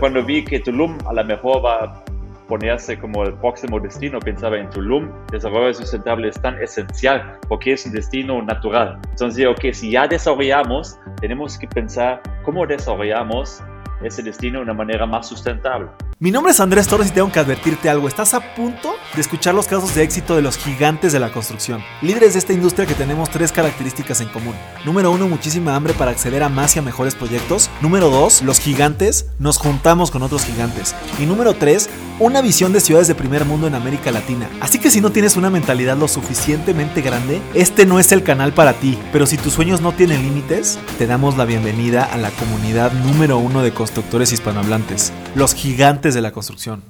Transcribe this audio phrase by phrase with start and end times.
[0.00, 2.04] Cuando vi que Tulum a lo mejor va a
[2.46, 7.84] ponerse como el próximo destino, pensaba en Tulum, desarrollo sustentable es tan esencial porque es
[7.84, 9.00] un destino natural.
[9.10, 13.60] Entonces, ok, si ya desarrollamos, tenemos que pensar cómo desarrollamos
[14.00, 15.88] ese destino de una manera más sustentable.
[16.20, 18.08] Mi nombre es Andrés Torres y tengo que advertirte algo.
[18.08, 21.80] Estás a punto de escuchar los casos de éxito de los gigantes de la construcción.
[22.02, 24.56] Líderes de esta industria que tenemos tres características en común.
[24.84, 27.70] Número uno, muchísima hambre para acceder a más y a mejores proyectos.
[27.82, 30.92] Número dos, los gigantes nos juntamos con otros gigantes.
[31.20, 31.88] Y número tres,
[32.18, 34.50] una visión de ciudades de primer mundo en América Latina.
[34.60, 38.52] Así que si no tienes una mentalidad lo suficientemente grande, este no es el canal
[38.52, 38.98] para ti.
[39.12, 43.38] Pero si tus sueños no tienen límites, te damos la bienvenida a la comunidad número
[43.38, 45.12] uno de constructores hispanohablantes.
[45.36, 46.82] Los gigantes de la construcción.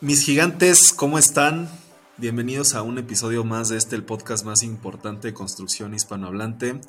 [0.00, 1.68] Mis gigantes, ¿cómo están?
[2.18, 6.80] Bienvenidos a un episodio más de este, el podcast más importante de construcción hispanohablante.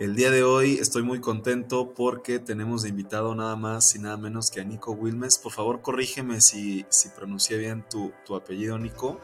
[0.00, 4.16] El día de hoy estoy muy contento porque tenemos de invitado nada más y nada
[4.16, 5.36] menos que a Nico Wilmes.
[5.36, 9.20] Por favor, corrígeme si, si pronuncié bien tu, apellido, Nico.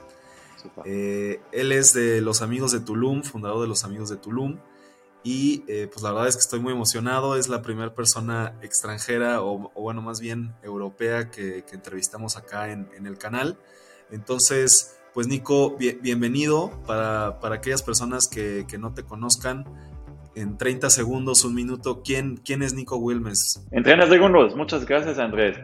[0.84, 4.58] Eh, él es de los Amigos de Tulum, fundador de los Amigos de Tulum.
[5.24, 7.36] Y eh, pues la verdad es que estoy muy emocionado.
[7.36, 13.16] Es la primera persona extranjera o, bueno, más bien europea que, entrevistamos acá en, el
[13.16, 13.58] canal.
[14.10, 19.64] Entonces, pues Nico, bienvenido para, aquellas personas que, que no te conozcan
[20.36, 23.66] en 30 segundos, un minuto, ¿quién, quién es Nico Wilmes?
[23.72, 25.58] En 30 segundos, muchas gracias Andrés.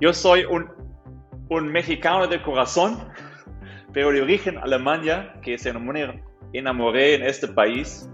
[0.00, 0.66] Yo soy un,
[1.48, 2.98] un mexicano de corazón,
[3.92, 8.10] pero de origen Alemania, que se enamoré en este país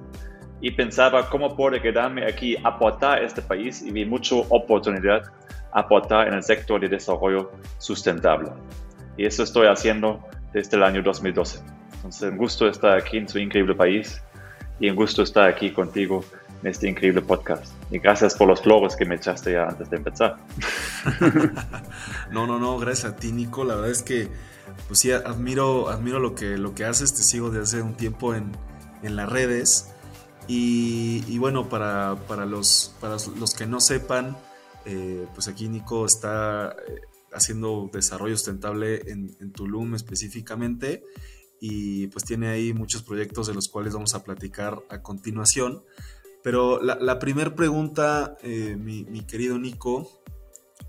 [0.61, 5.23] y pensaba cómo puedo quedarme aquí, aportar a este país y vi mucha oportunidad
[5.73, 8.51] aportar en el sector de desarrollo sustentable.
[9.17, 11.65] Y eso estoy haciendo desde el año 2012.
[11.95, 14.23] Entonces, un gusto estar aquí en su increíble país
[14.81, 16.25] y un gusto estar aquí contigo
[16.63, 17.73] en este increíble podcast.
[17.91, 20.37] Y gracias por los flores que me echaste ya antes de empezar.
[22.31, 23.65] no, no, no, gracias a ti, Nico.
[23.65, 24.29] La verdad es que,
[24.87, 27.15] pues sí, admiro, admiro lo que, lo que haces.
[27.15, 28.53] Te sigo desde hace un tiempo en,
[29.03, 29.93] en las redes.
[30.49, 34.37] Y, bueno, para, para, los, para los que no sepan,
[34.85, 37.01] eh, pues aquí Nico está eh,
[37.33, 41.05] haciendo desarrollo sustentable en, en Tulum específicamente
[41.65, 45.85] y pues tiene ahí muchos proyectos de los cuales vamos a platicar a continuación.
[46.43, 50.11] Pero la, primera pregunta, eh, mi, querido Nico,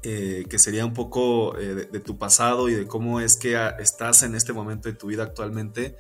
[0.02, 4.24] eh, que sería un poco eh, de, tu pasado y de cómo es que estás
[4.24, 5.96] en este momento de tu vida actualmente,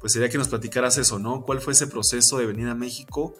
[0.00, 1.42] pues sería que nos platicaras eso, ¿no?
[1.42, 3.36] ¿Cuál fue ese proceso de venir a México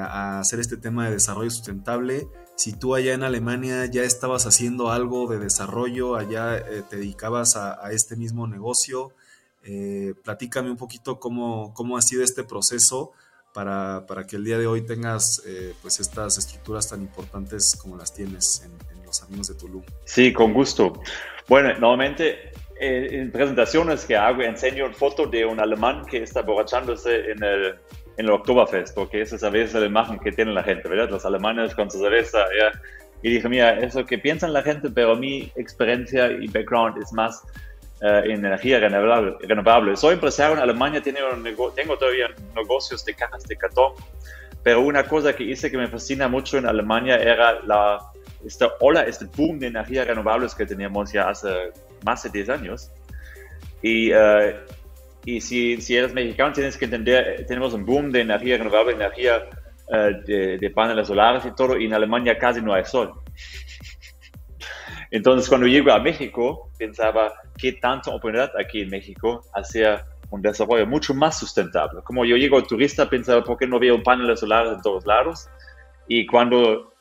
[0.00, 2.26] a hacer este tema de desarrollo sustentable?
[2.56, 7.84] Si tú allá en Alemania ya estabas haciendo algo de desarrollo, allá te dedicabas a,
[7.84, 9.12] a este mismo negocio,
[9.66, 13.12] eh, platícame un poquito cómo, cómo ha sido este proceso
[13.52, 17.96] para, para que el día de hoy tengas eh, pues estas estructuras tan importantes como
[17.96, 19.82] las tienes en, Los Amigos de Tulum.
[20.04, 21.00] Sí, con gusto.
[21.48, 26.42] Bueno, normalmente eh, en presentaciones que hago enseño una foto de un alemán que está
[26.42, 27.66] borrachándose en el,
[28.16, 31.08] en el Oktoberfest, porque esa es a veces la imagen que tiene la gente, ¿verdad?
[31.08, 32.44] Los alemanes con su cerveza.
[33.22, 37.42] Y dije, mira, eso que piensan la gente, pero mi experiencia y background es más
[38.00, 43.56] eh, en energía renovable, Soy empresario en Alemania, tengo, tengo todavía negocios de cajas de
[43.56, 43.92] cartón,
[44.62, 48.00] pero una cosa que hice que me fascina mucho en Alemania era la,
[48.44, 51.72] esta ola, este boom de energías renovables que teníamos ya hace
[52.04, 52.90] más de 10 años.
[53.80, 54.52] Y, uh,
[55.24, 59.48] y si, si, eres mexicano, tienes que entender, tenemos un boom de energía renovable, energía
[59.88, 63.12] uh, de, de paneles solares y todo, y en Alemania casi no hay sol.
[65.10, 70.86] Entonces, cuando llego a México, pensaba qué tanta oportunidad aquí en México hacia un desarrollo
[70.86, 72.00] mucho más sustentable.
[72.02, 75.48] Como yo llego turista, pensaba, ¿por qué no veo paneles solares en todos lados?
[76.08, 76.92] Y cuando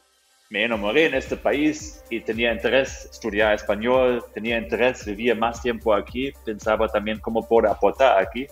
[0.50, 5.94] me enamoré en este país y tenía interés estudiar español, tenía interés vivir más tiempo
[5.94, 8.46] aquí, pensaba también cómo puedo aportar aquí.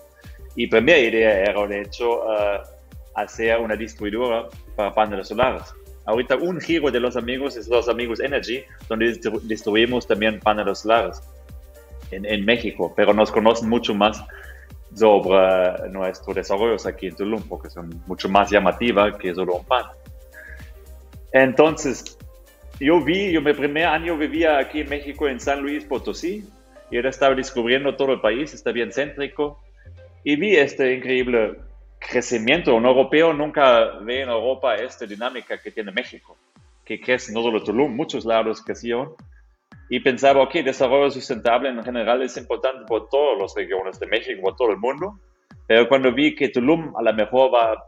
[0.56, 2.62] Y primera idea era, de hecho, uh,
[3.16, 5.74] hacer una distribuidora para paneles solares.
[6.06, 11.22] Ahorita un giro de los amigos es los amigos Energy, donde distribuimos también paneles solares
[12.12, 14.22] en, en, México, pero nos conocen mucho más
[14.96, 19.86] sobre nuestros desarrollos aquí en Tulum, porque son mucho más llamativas que solo un pan.
[21.32, 22.18] Entonces,
[22.80, 26.46] yo vi, yo mi primer año vivía aquí en México, en San Luis Potosí,
[26.92, 29.60] y ahora estaba descubriendo todo el país, está bien céntrico,
[30.24, 31.56] y vi este increíble
[32.10, 32.76] crecimiento.
[32.76, 36.38] Un europeo nunca ve en Europa esta dinámica que tiene México,
[36.86, 39.14] que crece no solo Tulum, muchos lados crecieron.
[39.90, 44.42] Y pensaba, ok, desarrollo sustentable en general es importante por todas las regiones de México,
[44.42, 45.20] por todo el mundo.
[45.68, 47.84] Pero cuando vi que Tulum a lo mejor va a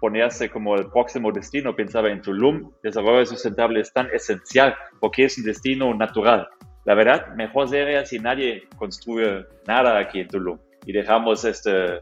[0.00, 5.38] ponerse como el próximo destino, pensaba en Tulum, desarrollo sustentable es tan esencial porque es
[5.38, 6.48] un destino natural.
[6.84, 12.00] La verdad, mejor sería si nadie construye nada aquí en Tulum y dejamos este,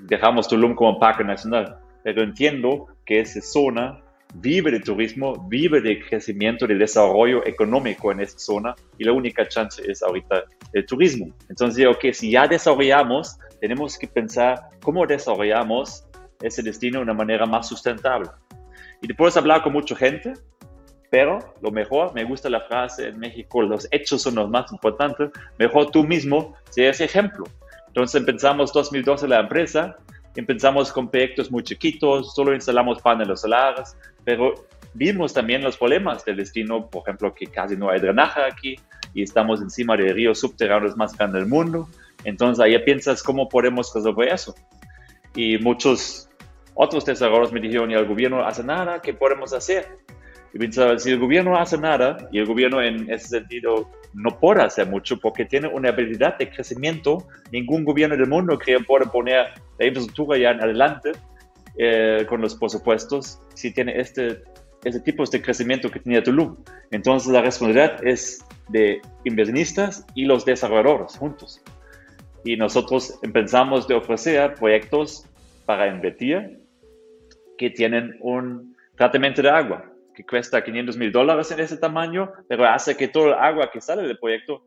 [0.00, 4.02] dejamos Tulum como parque nacional, pero entiendo que esa zona
[4.34, 9.46] vive de turismo, vive de crecimiento, de desarrollo económico en esa zona y la única
[9.46, 11.34] chance es ahorita el turismo.
[11.48, 16.06] Entonces digo que si ya desarrollamos, tenemos que pensar cómo desarrollamos
[16.40, 18.30] ese destino de una manera más sustentable.
[19.00, 20.32] Y después hablar con mucha gente,
[21.10, 25.30] pero lo mejor, me gusta la frase en México, los hechos son los más importantes,
[25.58, 27.44] mejor tú mismo seas ejemplo.
[27.92, 29.98] Entonces empezamos 2012 la empresa,
[30.34, 33.94] empezamos con proyectos muy chiquitos, solo instalamos paneles solares,
[34.24, 34.54] pero
[34.94, 38.76] vimos también los problemas del destino, por ejemplo, que casi no hay drenaje aquí
[39.12, 41.86] y estamos encima de ríos subterráneos más grandes del mundo.
[42.24, 44.54] Entonces ahí piensas cómo podemos resolver eso.
[45.34, 46.30] Y muchos
[46.72, 49.98] otros desarrolladores me dijeron, y el gobierno hace nada, ¿qué podemos hacer?
[50.54, 54.62] Y pensaba, si el gobierno hace nada, y el gobierno en ese sentido no puede
[54.62, 59.46] hacer mucho porque tiene una habilidad de crecimiento, ningún gobierno del mundo creo puede poner
[59.78, 61.12] la infraestructura ya en adelante
[61.78, 64.42] eh, con los presupuestos si tiene este,
[64.84, 66.56] este tipo de crecimiento que tenía Tulum.
[66.90, 71.62] Entonces la responsabilidad es de inversionistas y los desarrolladores juntos.
[72.44, 75.24] Y nosotros empezamos de ofrecer proyectos
[75.64, 76.60] para invertir
[77.56, 82.66] que tienen un tratamiento de agua que cuesta 500 mil dólares en ese tamaño, pero
[82.66, 84.62] hace que todo el agua que sale del proyecto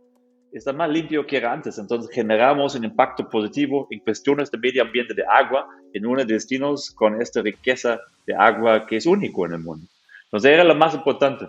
[0.51, 1.77] está más limpio que era antes.
[1.77, 6.33] Entonces generamos un impacto positivo en cuestiones de medio ambiente de agua en uno de
[6.33, 9.87] destinos con esta riqueza de agua que es único en el mundo.
[10.25, 11.47] Entonces era lo más importante.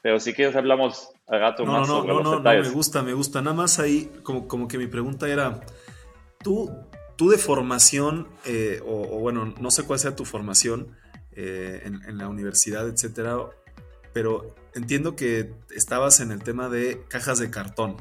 [0.00, 2.68] Pero si quieres hablamos al rato no, más no, sobre no, los no, no, detalles.
[2.68, 3.42] me gusta, me gusta.
[3.42, 5.60] Nada más ahí, como, como que mi pregunta era,
[6.42, 6.70] tú,
[7.16, 10.96] tú de formación, eh, o, o bueno, no sé cuál sea tu formación,
[11.40, 13.36] eh, en, en, la universidad, etcétera.
[14.12, 17.96] Pero entiendo que estabas en el tema de cajas de cartón.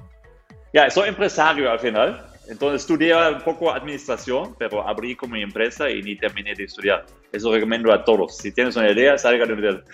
[0.74, 2.26] Ya, soy empresario al final.
[2.50, 7.06] Entonces estudié un poco administración, pero abrí como mi empresa y ni terminé de estudiar.
[7.32, 8.38] Eso recomiendo a todos.
[8.38, 9.86] Si tienes una idea, salga de universidad.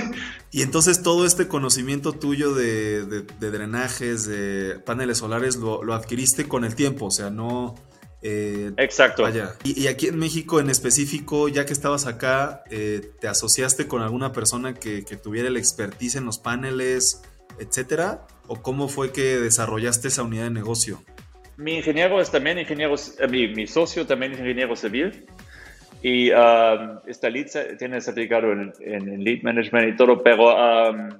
[0.50, 5.94] y entonces todo este conocimiento tuyo de, de, de drenajes, de paneles solares, lo, lo,
[5.94, 7.06] adquiriste con el tiempo.
[7.06, 7.76] O sea, no,
[8.22, 9.22] eh, Exacto.
[9.22, 9.54] Vaya.
[9.64, 14.02] Y, y, aquí en México en específico, ya que estabas acá, eh, ¿te asociaste con
[14.02, 17.22] alguna persona que, que, tuviera el expertise en los paneles,
[17.58, 18.26] etcétera?
[18.46, 21.02] ¿O cómo fue que desarrollaste esa unidad de negocio?
[21.56, 25.26] Mi ingeniero es también ingeniero, eh, mi, mi, socio también es ingeniero civil.
[26.02, 31.10] Y um, esta lead tiene certificado en, en, lead management y todo, pero um,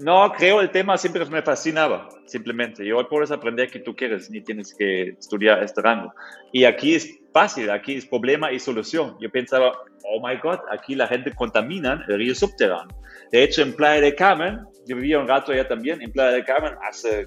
[0.00, 2.84] no, creo el tema siempre me fascinaba, simplemente.
[2.84, 6.14] Y hoy puedes aprender que tú quieres, ni tienes que estudiar este rango.
[6.52, 9.16] Y aquí es fácil, aquí es problema y solución.
[9.20, 9.72] Yo pensaba,
[10.04, 12.96] oh my God, aquí la gente contamina el río subterráneo.
[13.30, 16.44] De hecho, en Playa de Carmen, yo vivía un rato allá también, en Playa de
[16.44, 17.26] Carmen, hace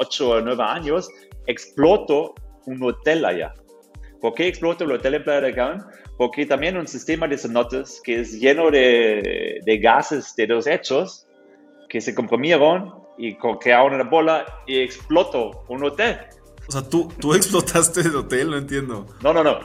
[0.00, 1.08] 8 o 9 años,
[1.46, 2.34] explotó
[2.66, 3.54] un hotel allá.
[4.20, 5.84] ¿Por qué explotó el hotel en Playa de Carmen?
[6.18, 11.28] Porque también un sistema de cenotes que es lleno de, de gases de desechos
[11.90, 16.18] que se comprimieron y crearon una bola y explotó un hotel.
[16.68, 19.06] O sea, ¿tú, tú explotaste el hotel, no entiendo.
[19.22, 19.58] No, no, no.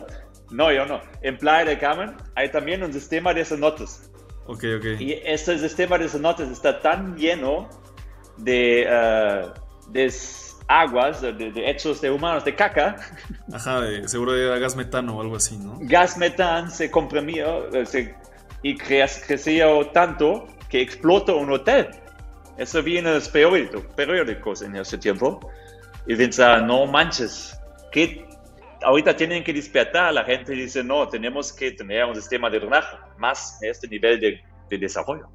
[0.51, 1.01] No, yo no.
[1.21, 4.11] En Playa de Carmen hay también un sistema de cenotes.
[4.47, 4.99] Ok, ok.
[4.99, 7.69] Y este sistema de cenotes está tan lleno
[8.37, 10.13] de, uh, de
[10.67, 12.95] aguas, de, de, hechos de humanos, de caca.
[13.53, 15.77] Ajá, de, seguro era gas metano o algo así, ¿no?
[15.81, 18.15] Gas metano se comprimió se,
[18.61, 21.89] y creció tanto que explotó un hotel.
[22.57, 25.51] Eso viene en los periódicos, periódicos en ese tiempo.
[26.07, 27.59] Y piensa, no manches,
[27.91, 28.25] que
[28.83, 30.13] ahorita tienen que despertar.
[30.13, 34.19] La gente dice, no, tenemos que tener un sistema de drenaje más a este nivel
[34.19, 35.27] de, de desarrollo.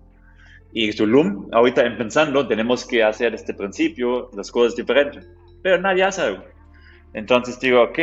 [0.72, 5.28] Y Tulum, ahorita pensando, tenemos que hacer este principio, las cosas diferentes.
[5.62, 6.44] Pero nadie hace algo.
[7.12, 7.98] Entonces digo, ok,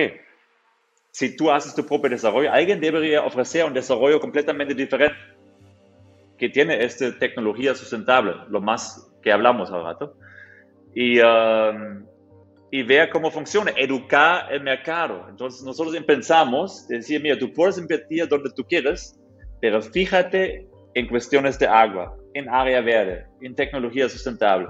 [1.11, 5.17] si tú haces tu propio desarrollo, alguien debería ofrecer un desarrollo completamente diferente
[6.37, 10.15] que tiene esta tecnología sustentable, lo más que hablamos al rato,
[10.93, 12.05] y, um,
[12.71, 15.25] y ver cómo funciona, educar el mercado.
[15.29, 19.19] Entonces nosotros pensamos, decir, mira, tú puedes invertir donde tú quieras,
[19.61, 24.67] pero fíjate en cuestiones de agua, en área verde, en tecnología sustentable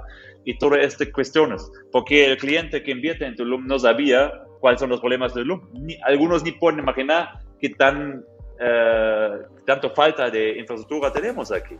[0.47, 4.89] y todas estas cuestiones, porque el cliente que invierte en Tulum no sabía cuáles son
[4.89, 5.61] los problemas de Tulum.
[5.73, 8.23] Ni, algunos ni pueden imaginar qué tan,
[8.59, 9.29] eh,
[9.65, 11.75] tanto falta de infraestructura tenemos aquí.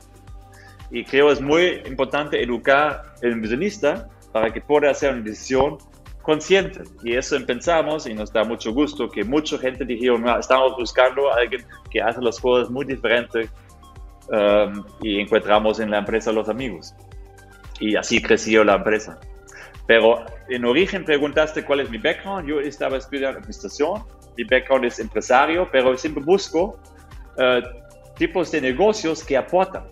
[0.91, 5.77] Y creo es muy importante educar al inversionista para que pueda hacer una decisión
[6.22, 6.84] consciente.
[7.03, 11.38] Y eso pensamos y nos da mucho gusto que mucha gente dijeron, estamos buscando a
[11.38, 13.50] alguien que hace las cosas muy diferentes
[14.29, 16.94] um, y encontramos en la empresa los amigos.
[17.79, 19.20] Y así creció la empresa.
[19.88, 22.48] Pero en origen preguntaste cuál es mi background.
[22.48, 24.03] Yo estaba estudiando administración.
[24.38, 26.77] Mi background es empresario, pero siempre busco
[27.38, 29.86] uh, tipos de negocios que aportan.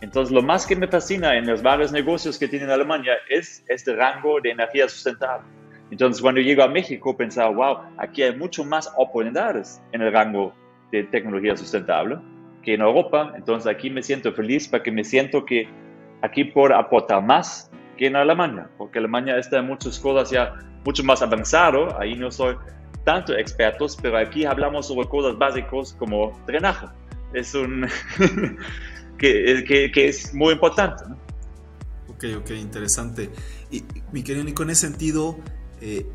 [0.00, 3.94] Entonces, lo más que me fascina en los varios negocios que tiene Alemania es este
[3.94, 5.46] rango de energía sustentable.
[5.90, 10.54] Entonces, cuando llego a México, pensaba, wow, aquí hay mucho más oportunidades en el rango
[10.90, 12.16] de tecnología sustentable
[12.62, 13.32] que en Europa.
[13.36, 15.68] Entonces, aquí me siento feliz porque me siento que
[16.22, 20.54] aquí puedo aportar más que en Alemania, porque Alemania está en muchas cosas ya
[20.84, 21.98] mucho más avanzado.
[22.00, 22.56] Ahí no soy
[23.04, 26.86] tanto expertos, pero aquí hablamos sobre cosas básicas como drenaje.
[27.32, 27.86] Es un
[29.20, 31.04] que, es muy importante.
[32.08, 33.30] Ok, ok, interesante.
[33.70, 35.38] Y mi querido Nico, en ese sentido,
[35.80, 36.06] eh,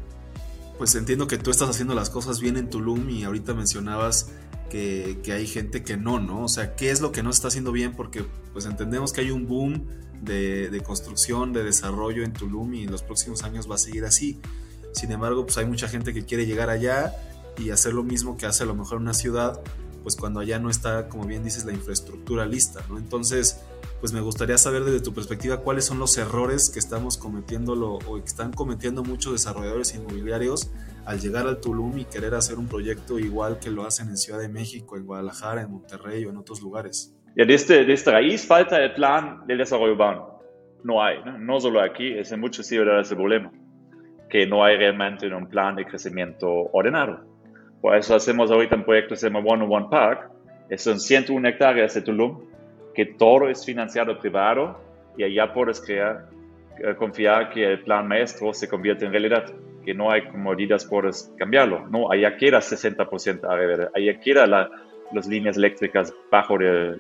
[0.77, 4.31] pues entiendo que tú estás haciendo las cosas bien en Tulum y ahorita mencionabas
[4.69, 6.43] que, hay gente que no, ¿no?
[6.43, 7.93] O sea, ¿qué es lo que no está haciendo bien?
[7.93, 9.85] Porque pues entendemos que hay un boom
[10.21, 14.03] de, de, construcción, de desarrollo en Tulum y en los próximos años va a seguir
[14.03, 14.41] así.
[14.93, 17.13] Sin embargo, pues hay mucha gente que quiere llegar allá
[17.57, 19.62] y hacer lo mismo que hace a lo mejor una ciudad,
[20.05, 23.00] pues cuando allá no está, como bien dices, la infraestructura lista, ¿no?
[23.00, 23.65] Entonces,
[24.00, 28.15] pues me gustaría saber desde tu perspectiva cuáles son los errores que estamos cometiendo o
[28.17, 30.71] que están cometiendo muchos desarrolladores inmobiliarios
[31.07, 34.39] al llegar al Tulum y querer hacer un proyecto igual que lo hacen en Ciudad
[34.39, 37.12] de México, en Guadalajara, en Monterrey o en otros lugares.
[37.35, 40.39] Ya desde, desde raíz falta el plan del desarrollo urbano.
[40.83, 43.51] No hay, no, solo aquí, es en muchas ciudades el problema,
[44.29, 47.34] que no hay realmente un plan de crecimiento ordenado
[47.85, 50.31] por eso hacemos ahorita un proyecto que se llama One on One Park.
[50.75, 52.41] Son 101 hectáreas de Tulum,
[52.95, 54.81] que todo es financiado privado
[55.15, 56.27] y allá puedes crear,
[56.79, 59.53] eh, confiar que el plan maestro se convierte en realidad,
[59.85, 61.87] que no hay comodidades, puedes cambiarlo.
[61.89, 64.47] No, allá queda 60% área allá queda
[65.13, 66.97] las líneas eléctricas bajo de,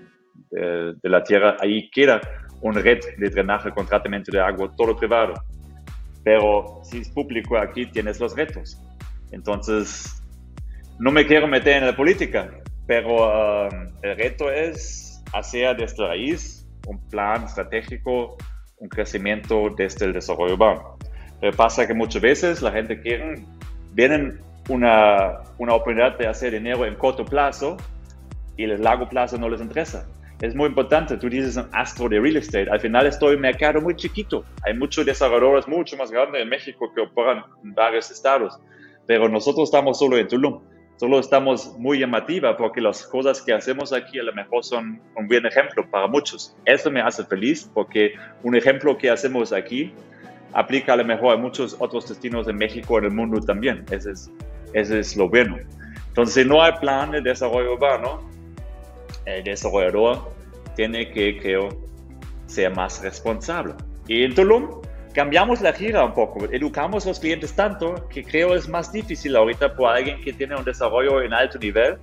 [0.51, 2.21] de, la tierra, ahí queda
[2.61, 5.33] un red de drenaje con tratamiento de agua, todo privado.
[6.23, 8.79] Pero si es público, aquí tienes los retos.
[9.31, 10.21] Entonces,
[10.99, 12.49] no me quiero meter en la política,
[12.87, 18.37] pero um, el reto es hacer desde raíz un plan estratégico,
[18.77, 20.97] un crecimiento desde el desarrollo urbano.
[21.41, 23.43] Pero pasa que muchas veces la gente quiere,
[23.93, 27.75] vienen una, una oportunidad de hacer dinero en corto plazo
[28.55, 30.07] y el largo plazo no les interesa.
[30.41, 33.41] Es muy importante, tú dices un astro de real estate, al final estoy en un
[33.41, 34.45] mercado muy chiquito.
[34.63, 38.59] Hay muchos desarrolladores mucho más grandes en México que operan en varios estados,
[39.07, 40.61] pero nosotros estamos solo en Tulum
[40.97, 45.27] solo estamos muy llamativa porque las cosas que hacemos aquí a lo mejor son un
[45.27, 46.55] buen ejemplo para muchos.
[46.65, 49.93] Eso me hace feliz porque un ejemplo que hacemos aquí
[50.53, 53.85] aplica a lo mejor a muchos otros destinos de México en el mundo también.
[53.91, 54.13] Ese
[54.73, 55.57] es, lo bueno.
[56.07, 58.29] Entonces, si no hay plan de desarrollo urbano,
[59.25, 60.31] el desarrollador
[60.75, 61.69] tiene que, creo,
[62.45, 63.73] ser más responsable.
[64.07, 64.81] Y en Tulum
[65.15, 69.35] cambiamos la gira un poco, educamos a los clientes tanto que creo es más difícil
[69.37, 71.97] ahorita para alguien que tiene un desarrollo en alto nivel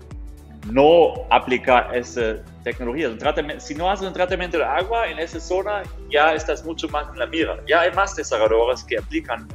[0.71, 3.11] no aplicar esa tecnología.
[3.59, 7.19] si no haces un tratamiento de agua en esa zona, ya estás mucho más en
[7.19, 7.59] la mira.
[7.67, 9.47] Ya hay más desarrolladores que aplican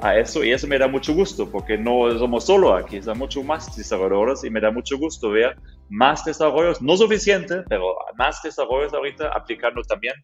[0.00, 3.42] a eso y eso me da mucho gusto porque no somos solo aquí, hay mucho
[3.42, 5.56] más desarrolladores y me da mucho gusto ver
[5.90, 10.14] más desarrollos, no suficiente, pero más desarrollos ahorita aplicando también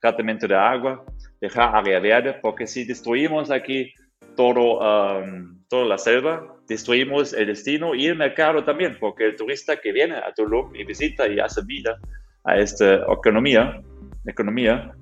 [0.00, 1.04] tratamiento de agua,
[1.40, 3.92] dejar área verde, porque si destruimos aquí
[4.36, 9.76] todo, um, toda la selva, destruimos el destino y el mercado también, porque el turista
[9.76, 11.98] que viene a Tulum y visita y hace vida
[12.44, 13.80] a esta economía,
[14.26, 14.92] economía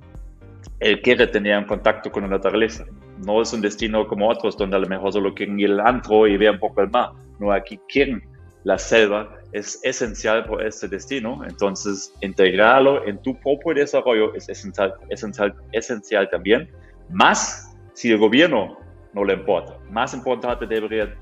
[0.80, 2.84] él quiere tener un contacto con la naturaleza.
[3.24, 6.26] No es un destino como otros donde a lo mejor solo quieren ir al antro
[6.26, 7.10] y ver un poco el mar.
[7.38, 8.22] No, aquí quieren
[8.64, 14.94] la selva es esencial por este destino, entonces integrarlo en tu propio desarrollo es esencial,
[15.10, 16.68] esencial, esencial también,
[17.08, 18.76] más si el gobierno
[19.12, 21.14] no le importa, más importante debería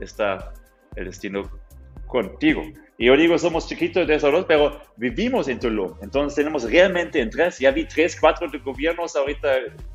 [0.00, 0.52] estar
[0.96, 1.50] el destino
[2.06, 2.62] contigo.
[2.98, 7.58] Y yo digo, somos chiquitos de desarrollo, pero vivimos en Tulum, entonces tenemos realmente interés.
[7.58, 9.48] Ya vi tres, cuatro de gobiernos ahorita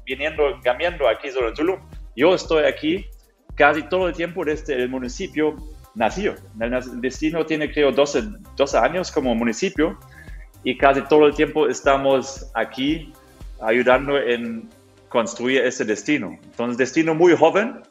[0.04, 1.80] viniendo, cambiando aquí sobre Tulum.
[2.16, 3.06] Yo estoy aquí
[3.54, 5.56] casi todo el tiempo desde el municipio
[5.96, 6.36] nació.
[6.60, 8.24] El destino tiene, creo, 12,
[8.56, 9.98] 12 años como municipio
[10.64, 13.12] y casi todo el tiempo estamos aquí
[13.62, 14.70] ayudando en
[15.10, 16.38] construir ese destino.
[16.44, 17.82] Entonces, destino muy joven,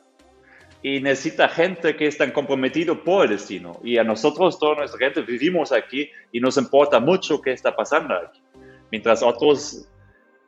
[0.82, 3.78] y necesita gente que están comprometido por el destino.
[3.84, 8.14] Y a nosotros, toda nuestra gente, vivimos aquí y nos importa mucho qué está pasando
[8.14, 8.40] aquí.
[8.90, 9.88] Mientras otros,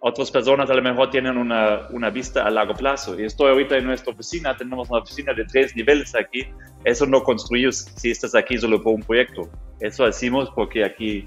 [0.06, 3.18] otras personas a lo mejor tienen una, una vista a largo plazo.
[3.18, 6.46] Y estoy ahorita en nuestra oficina, tenemos una oficina de tres niveles aquí.
[6.84, 9.49] Eso no construyes si estás aquí solo por un proyecto.
[9.80, 11.26] Eso hacemos porque aquí,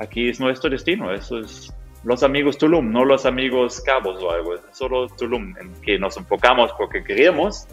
[0.00, 1.12] aquí es nuestro destino.
[1.12, 4.56] Eso es los amigos Tulum, no los amigos Cabos o algo.
[4.72, 7.68] Solo Tulum, en que nos enfocamos porque queremos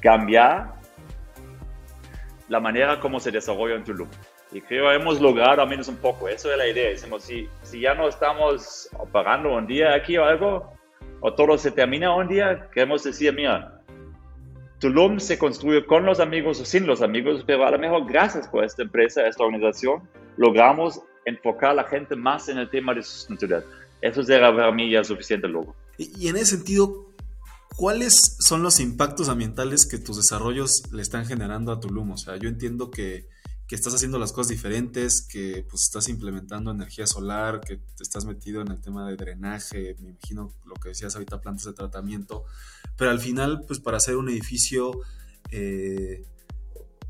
[0.00, 0.72] cambiar
[2.48, 4.08] la manera como se desarrolla en Tulum.
[4.52, 6.28] Y creo que hemos logrado al menos un poco.
[6.28, 6.90] Eso es la idea.
[6.90, 10.72] Decimos, si, si ya no estamos operando un día aquí o algo,
[11.20, 13.80] o todo se termina un día, queremos decir, mira,
[14.80, 18.48] Tulum se construye con los amigos o sin los amigos, pero a lo mejor gracias
[18.48, 23.02] por esta empresa, esta organización, logramos enfocar a la gente más en el tema de
[23.02, 23.64] sustentabilidad.
[24.00, 25.76] Eso será para mí ya suficiente luego.
[25.98, 27.12] Y, y en ese sentido,
[27.76, 32.12] ¿cuáles son los impactos ambientales que tus desarrollos le están generando a Tulum?
[32.12, 33.28] O sea, yo entiendo que
[33.70, 38.24] que estás haciendo las cosas diferentes, que pues estás implementando energía solar, que te estás
[38.24, 42.42] metido en el tema de drenaje, me imagino lo que decías ahorita, plantas de tratamiento,
[42.96, 44.90] pero al final, pues para hacer un edificio
[45.52, 46.24] eh,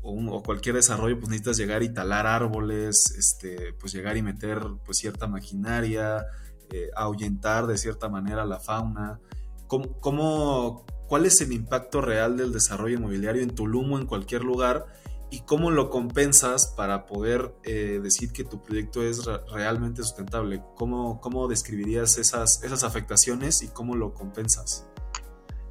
[0.03, 4.99] o, cualquier desarrollo, pues necesitas llegar y talar árboles, este, pues llegar y meter pues
[4.99, 6.27] cierta maquinaria,
[6.69, 9.19] eh, ahuyentar de cierta manera la fauna.
[9.65, 14.85] ¿Cómo, cuál es el impacto real del desarrollo inmobiliario en Tulum o en cualquier lugar?
[15.31, 20.61] Y cómo lo compensas para poder eh, decir que tu proyecto es realmente sustentable.
[20.75, 24.89] ¿Cómo, ¿Cómo, describirías esas, esas afectaciones y cómo lo compensas?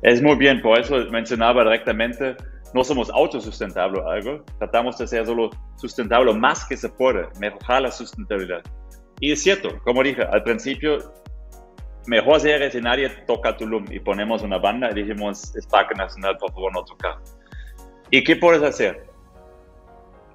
[0.03, 2.37] Es muy bien, por eso mencionaba directamente,
[2.73, 7.91] no somos autosustentables algo, tratamos de ser solo sustentable más que se puede, mejorar la
[7.91, 8.63] sustentabilidad.
[9.21, 11.13] Y es cierto, como dije al principio,
[12.07, 16.39] mejor ser si nadie toca Tulum y ponemos una banda y dijimos, es Parque Nacional,
[16.39, 17.19] por favor no tocar.
[18.11, 19.10] ¿Y qué puedes hacer?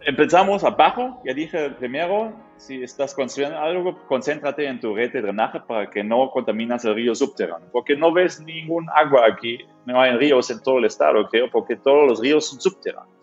[0.06, 5.60] Empezamos abajo, ya dije primero, si estás construyendo algo, concéntrate en tu red de drenaje
[5.62, 10.16] para que no contaminas el río subterráneo, porque no ves ningún agua aquí, no hay
[10.18, 13.16] ríos en todo el estado, creo, porque todos los ríos son subterráneos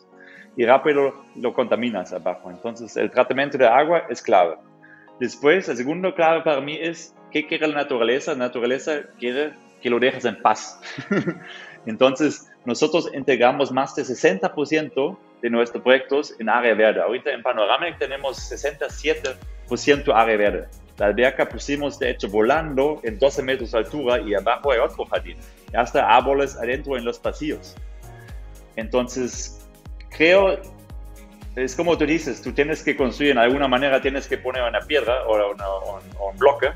[0.56, 2.50] y rápido lo contaminas abajo.
[2.50, 4.56] Entonces, el tratamiento de agua es clave.
[5.18, 8.32] Después, el segundo clave para mí es, ¿qué quiere la naturaleza?
[8.32, 10.80] La naturaleza quiere que lo dejes en paz.
[11.86, 17.02] Entonces, nosotros integramos más de 60% de nuestros proyectos en área verde.
[17.02, 20.68] Ahorita en Panoramic tenemos 67% área verde.
[20.98, 25.04] La alberca pusimos de hecho volando en 12 metros de altura y abajo hay otro
[25.06, 25.36] jardín.
[25.74, 27.74] Hasta árboles adentro en los pasillos.
[28.76, 29.68] Entonces,
[30.10, 30.58] creo,
[31.56, 34.80] es como tú dices, tú tienes que construir, en alguna manera tienes que poner una
[34.80, 35.36] piedra o,
[36.18, 36.68] o un bloque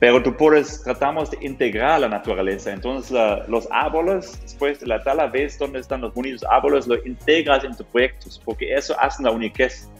[0.00, 2.72] pero tú puedes, tratamos de integrar la naturaleza.
[2.72, 3.12] Entonces,
[3.46, 7.76] los árboles, después de la tala, ves dónde están los bonitos árboles, lo integras en
[7.76, 9.90] tus proyectos, porque eso hace la uniquez.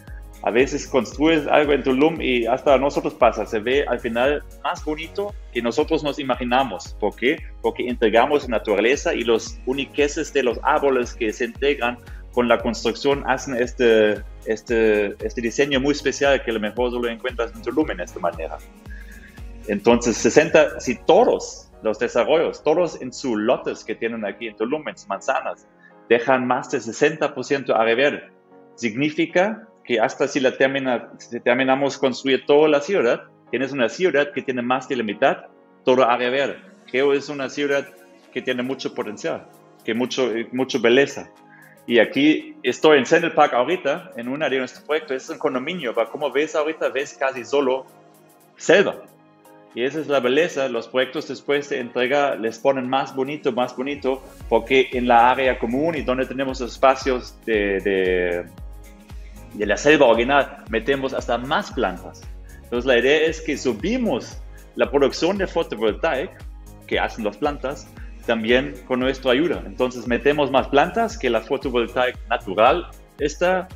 [0.43, 4.83] A veces construyes algo en Tulum y hasta nosotros pasa, se ve al final más
[4.83, 6.97] bonito que nosotros nos imaginamos.
[6.99, 7.37] ¿Por qué?
[7.61, 11.99] Porque integramos la naturaleza y los uniqueces de los árboles que se integran
[12.33, 17.07] con la construcción hacen este, este, este diseño muy especial que a lo mejor solo
[17.11, 18.57] encuentras en Tulum en esta manera.
[19.71, 24.89] Entonces, 60, si todos los desarrollos, todos en sus lotes que tienen aquí en Tulum,
[24.89, 25.69] en manzanas,
[26.09, 28.31] dejan más de 60% área verde,
[28.75, 34.33] significa que hasta si, la termina, si terminamos construir toda la ciudad, tienes una ciudad
[34.33, 35.37] que tiene más de la mitad,
[35.85, 36.59] toda área verde.
[36.91, 37.87] Creo es una ciudad
[38.33, 39.47] que tiene mucho potencial,
[39.85, 41.31] que mucho, mucho belleza.
[41.87, 45.95] Y aquí estoy en Central Park ahorita, en una de nuestros proyectos, es un condominio,
[45.95, 47.87] pero como ves ahorita, ves casi solo
[48.57, 48.97] selva
[49.75, 53.77] y esa es la belleza, los proyectos después de entrega les ponen más bonito, más
[53.77, 58.45] bonito, porque en la área común y donde tenemos espacios de, de,
[59.55, 62.23] de la selva original, metemos hasta más plantas.
[62.65, 64.39] Entonces la idea es que subimos
[64.75, 66.39] la producción de fotovoltaica
[66.87, 67.89] que hacen las plantas
[68.27, 69.63] también con nuestra ayuda.
[69.65, 73.69] Entonces metemos más plantas que la fotovoltaica natural está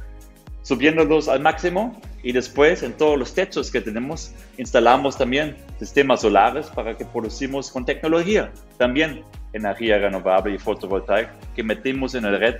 [0.62, 6.66] subiéndolos al máximo y después en todos los techos que tenemos instalamos también sistemas solares
[6.66, 12.56] para que producimos con tecnología también energía renovable y fotovoltaica que metemos en el red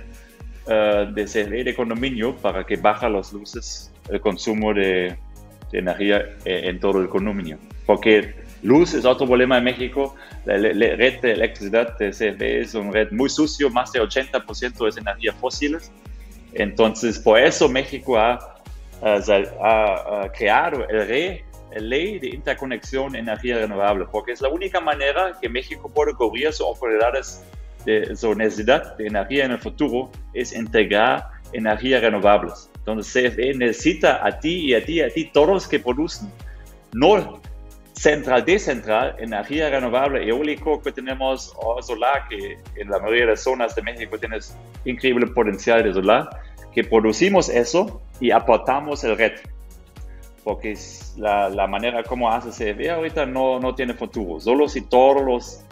[0.67, 5.17] uh, de CFE de condominio para que baja las luces el consumo de,
[5.71, 7.57] energía eh, en todo el condominio.
[7.85, 10.15] Porque luz es otro problema en México.
[10.45, 14.95] La, red de electricidad de CFE es una red muy sucio, más de 80% es
[14.95, 15.91] energía fósiles.
[16.53, 18.54] Entonces, por eso México ha
[19.05, 25.47] a, crear el, el ley de interconexión energía renovable, porque es la única manera que
[25.49, 27.43] México puede cubrir sus oportunidades
[27.85, 32.69] de su necesidad de energía en el futuro es integrar energías renovables.
[32.77, 36.31] Entonces CFE necesita a ti y a ti y a ti, todos que producen,
[36.93, 37.39] no
[37.93, 43.43] central, decentral, energía renovable, eólico que tenemos, o solar, que en la mayoría de las
[43.43, 46.29] zonas de México tienes increíble potencial de solar,
[46.75, 49.41] que producimos eso y aportamos el reto.
[50.43, 50.77] Porque
[51.15, 54.41] la, la manera como hace CFE ahorita no, no tiene futuro.
[54.41, 55.65] Solo si todos los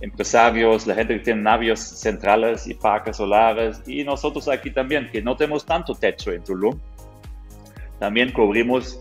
[0.00, 5.20] empresarios, la gente que tiene navios centrales y parques solares, y nosotros aquí también, que
[5.20, 6.78] no tenemos tanto techo en Tulum,
[7.98, 9.00] también cubrimos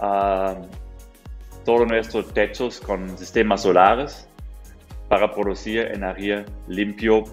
[0.00, 0.66] uh,
[1.64, 4.28] todos nuestros techos con sistemas solares
[5.08, 7.24] para producir energía limpio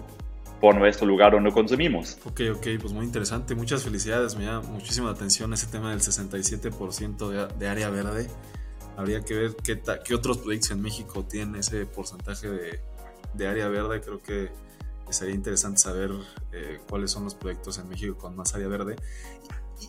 [0.60, 2.18] por nuestro lugar donde consumimos.
[2.24, 3.54] Ok, ok, pues muy interesante.
[3.54, 4.36] Muchas felicidades.
[4.36, 8.28] Me llama muchísima atención ese tema del 67% de, de, área verde.
[8.96, 12.80] Habría que ver qué, qué, otros proyectos en México tienen ese porcentaje de,
[13.32, 14.02] de área verde.
[14.02, 14.50] Creo que
[15.08, 16.10] sería interesante saber
[16.52, 18.96] eh, cuáles son los proyectos en México con más área verde.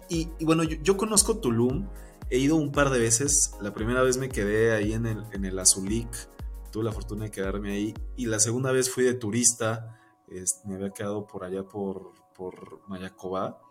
[0.08, 1.90] Y, y, bueno, yo, yo, conozco Tulum.
[2.30, 3.54] He ido un par de veces.
[3.62, 6.08] La primera vez me quedé ahí en el, en el Azulik.
[6.72, 7.94] Tuve la fortuna de quedarme ahí.
[8.16, 10.01] Y la segunda vez fui de turista
[10.66, 13.62] me había quedado por allá por, por Mayacobá.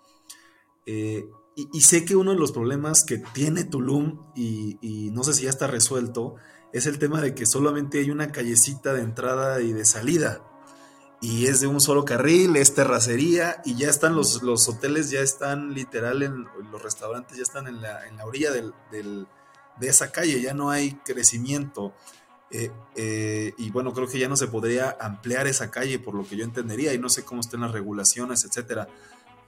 [0.86, 5.44] Eh, y, sé que uno de los problemas que tiene Tulum, y, no sé si
[5.44, 6.36] ya está resuelto,
[6.72, 10.42] es el tema de que solamente hay una callecita de entrada y de salida.
[11.20, 15.20] Y es de un solo carril, es terracería, y ya están los, los hoteles, ya
[15.20, 20.12] están literal, en, los restaurantes ya están en la, en la orilla del, de esa
[20.12, 21.92] calle, ya no hay crecimiento.
[22.50, 26.24] Eh, eh, y bueno, creo que ya no se podría ampliar esa calle, por lo
[26.24, 28.88] que yo entendería, y no sé cómo estén las regulaciones, etcétera.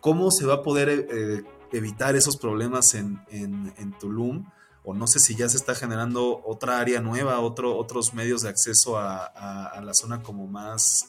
[0.00, 4.44] ¿Cómo se va a poder eh, evitar esos problemas en, en, Tulum?
[4.84, 8.48] O no sé si ya se está generando otra área nueva, otro, otros medios de
[8.48, 11.08] acceso a, a, la zona como más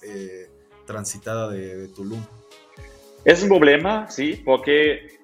[0.85, 2.21] transitada de, de Tulum.
[3.25, 5.21] Es un problema, sí, porque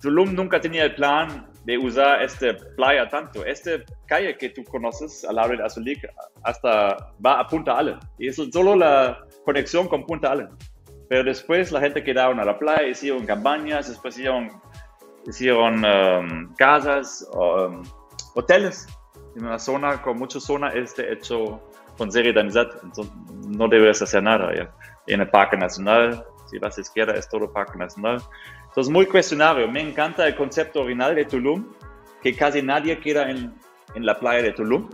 [0.00, 3.44] Tulum nunca tenía el plan de usar esta playa tanto.
[3.44, 3.72] Esta
[4.06, 6.06] calle que tú conoces al lado de Azulik
[6.42, 10.48] hasta va a Punta Allen y es solo la conexión con Punta Allen.
[11.08, 14.50] Pero después la gente quedaron a la playa, hicieron cabañas, después hicieron,
[15.26, 17.82] hicieron um, casas, um,
[18.34, 18.86] hoteles
[19.36, 21.60] en una zona con mucha zona este hecho
[21.98, 22.44] con seriedad.
[22.82, 23.12] Entonces
[23.48, 24.54] no debes hacer nada.
[24.54, 24.72] ¿ya?
[25.08, 28.22] En el Parque Nacional, si vas a izquierda es todo Parque Nacional
[28.70, 29.66] entonces, muy cuestionario.
[29.68, 31.66] Me encanta el concepto original de Tulum,
[32.22, 33.52] que casi nadie queda en,
[33.96, 34.88] en la playa de Tulum,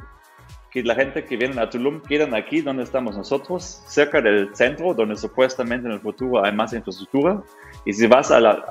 [0.70, 4.94] que la gente que viene a Tulum quedan aquí donde estamos nosotros, cerca del centro,
[4.94, 7.42] donde supuestamente en el futuro hay más infraestructura.
[7.84, 8.64] Y si vas a la,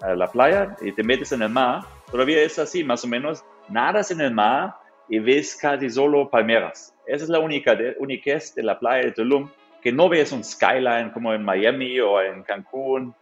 [0.00, 3.44] a, la playa y te metes en el mar, todavía es así, más o menos,
[3.68, 4.76] nadas en el mar
[5.10, 6.94] y ves casi solo palmeras.
[7.06, 9.50] Esa es la única única de la playa de Tulum,
[9.82, 13.14] que no ves un skyline como en Miami o en Cancún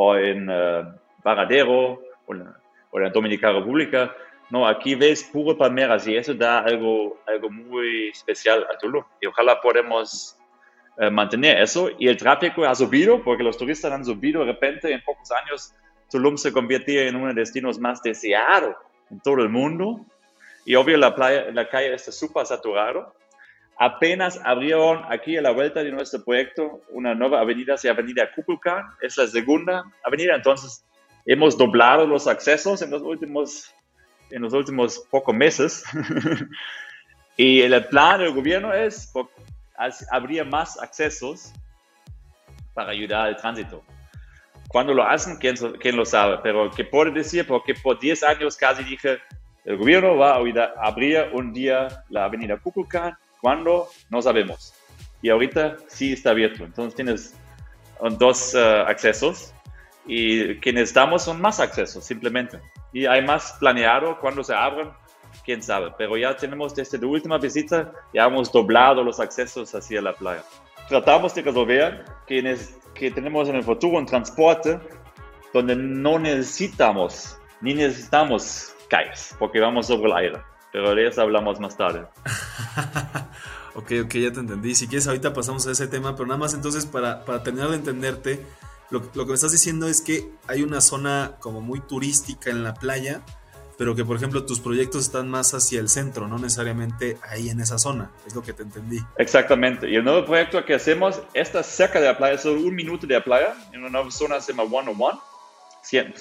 [0.00, 4.14] o en uh, Varadero o, en la Dominicana República.
[4.48, 9.02] No, aquí ves puro palmeras y eso da algo, algo muy especial a Tulum.
[9.20, 10.36] Y ojalá podemos
[10.98, 11.90] uh, mantener eso.
[11.98, 15.74] Y el tráfico ha subido porque los turistas han subido de repente en pocos años.
[16.08, 18.76] Tulum se convirtió en uno de los destinos más deseados
[19.10, 20.06] en todo el mundo.
[20.64, 23.14] Y obvio la, playa, la calle está súper saturado.
[23.80, 28.84] Apenas abrieron aquí a la vuelta de nuestro proyecto una nueva avenida, se Avenida Kukulkan,
[29.00, 30.84] es la segunda avenida, entonces
[31.24, 33.72] hemos doblado los accesos en los últimos,
[34.30, 35.84] en los últimos pocos meses.
[37.36, 39.12] y el plan del gobierno es
[40.10, 41.52] abrir más accesos
[42.74, 43.84] para ayudar al tránsito.
[44.66, 46.38] Cuando lo hacen, ¿quién, quién lo sabe?
[46.42, 47.46] Pero ¿qué puedo decir?
[47.46, 49.18] Porque por 10 años casi dije,
[49.64, 53.88] el gobierno va a abrir un día la avenida Kukulkan ¿Cuándo?
[54.10, 54.74] No sabemos.
[55.22, 56.64] Y ahorita sí está abierto.
[56.64, 57.34] Entonces tienes
[58.18, 59.52] dos uh, accesos
[60.06, 62.60] y que necesitamos son más accesos simplemente.
[62.92, 64.90] Y hay más planeado cuando se abren,
[65.44, 65.92] quién sabe.
[65.98, 70.44] Pero ya tenemos desde la última visita, ya hemos doblado los accesos hacia la playa.
[70.88, 72.56] Tratamos de resolver que,
[72.94, 74.80] que tenemos en el futuro un transporte
[75.52, 80.38] donde no necesitamos, ni necesitamos calles, porque vamos sobre el aire
[80.72, 82.06] pero de eso hablamos más tarde.
[83.74, 84.74] ok, ok, ya te entendí.
[84.74, 87.76] Si quieres, ahorita pasamos a ese tema, pero nada más entonces para, para terminar de
[87.76, 88.44] entenderte,
[88.90, 92.64] lo, lo, que me estás diciendo es que hay una zona como muy turística en
[92.64, 93.22] la playa,
[93.76, 97.60] pero que por ejemplo tus proyectos están más hacia el centro, no necesariamente ahí en
[97.60, 98.98] esa zona, es lo que te entendí.
[99.16, 103.06] Exactamente, y el nuevo proyecto que hacemos está cerca de la playa, solo un minuto
[103.06, 105.22] de la playa, en una nueva zona se llama 101,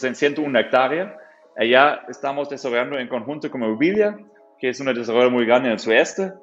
[0.03, 1.13] en 101 hectáreas.
[1.57, 4.15] Allá estamos desarrollando en conjunto con Mobilia
[4.59, 6.33] que es una desarrollo muy grande en el sudeste.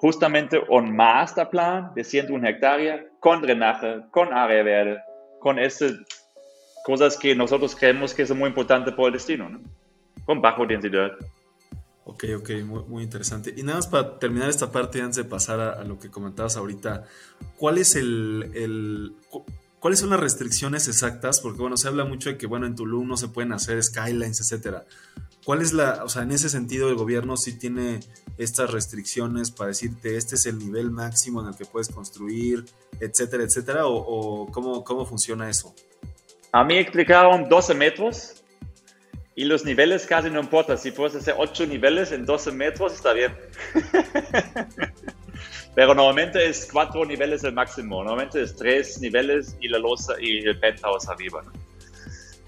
[0.00, 4.98] justamente un master plan de 101 hectáreas con drenaje, con área verde,
[5.40, 5.92] con estas
[6.84, 9.60] cosas que nosotros creemos que son muy importantes por el destino, ¿no?
[10.24, 11.10] con bajo densidad.
[12.04, 12.50] Ok, ok,
[12.88, 13.52] muy, interesante.
[13.56, 17.04] Y nada más para terminar esta parte, antes de pasar a, lo que comentabas ahorita,
[17.56, 19.14] ¿cuál es el,
[19.88, 21.40] ¿cuáles son las restricciones exactas?
[21.40, 24.38] Porque bueno, se habla mucho de que bueno, en Tulum no se pueden hacer skylines,
[24.38, 24.84] etcétera.
[25.46, 28.00] ¿Cuál es la, o sea, en ese sentido el gobierno sí tiene
[28.36, 32.66] estas restricciones para decirte este es el nivel máximo en el que puedes construir,
[33.00, 33.86] etcétera, etcétera?
[33.86, 35.74] ¿O, cómo, cómo funciona eso?
[36.52, 38.44] A mí explicaron 12 metros
[39.36, 40.76] y los niveles casi no importa.
[40.76, 43.34] Si puedes hacer 8 niveles en 12 metros, está bien.
[45.78, 48.02] Pero normalmente es 4 niveles el máximo.
[48.02, 51.40] Normalmente es 3 niveles y la losa y el penthouse arriba.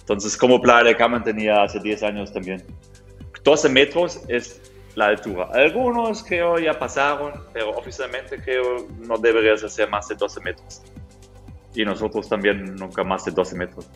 [0.01, 2.61] Entonces, como Playa de Carmen tenía hace 10 años también.
[3.45, 4.61] 12 metros es
[4.97, 5.49] la altura.
[5.53, 10.83] Algunos creo ya pasaron, pero oficialmente creo no deberías hacer más de 12 metros.
[11.77, 13.89] Y nosotros también nunca más de 12 metros.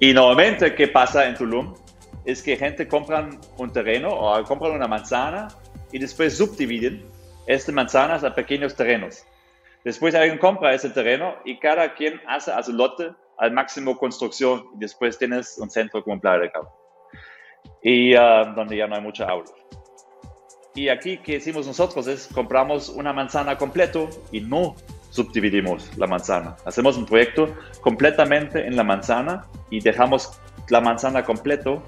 [0.00, 1.76] Y normalmente, ¿qué pasa en Tulum?
[2.24, 5.46] Es que gente compra un terreno o compran una manzana
[5.92, 7.14] y después subdividen
[7.46, 9.24] estas manzanas a pequeños terrenos.
[9.84, 14.66] Después alguien compra ese terreno y cada quien hace a su lote al máximo construcción
[14.74, 16.72] y después tienes un centro como Playa de Cabo.
[17.82, 19.44] Y ah, donde ya no hay mucha agua.
[20.74, 22.06] Y aquí, ¿qué hicimos nosotros?
[22.06, 24.76] Es compramos una manzana completo y no
[25.10, 26.56] subdividimos la manzana.
[26.66, 31.82] Hacemos un proyecto completamente en la manzana y dejamos la manzana completo,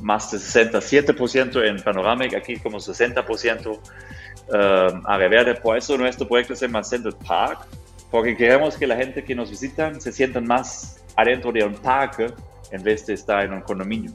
[0.00, 3.78] más de 67% en Panoramic, aquí como 60%
[4.50, 5.54] uh, área verde.
[5.54, 7.66] Por eso nuestro proyecto se llama Central Park,
[8.10, 12.26] porque queremos que la gente que nos visita se sienta más adentro de un parque
[12.70, 14.12] en vez de estar en un condominio.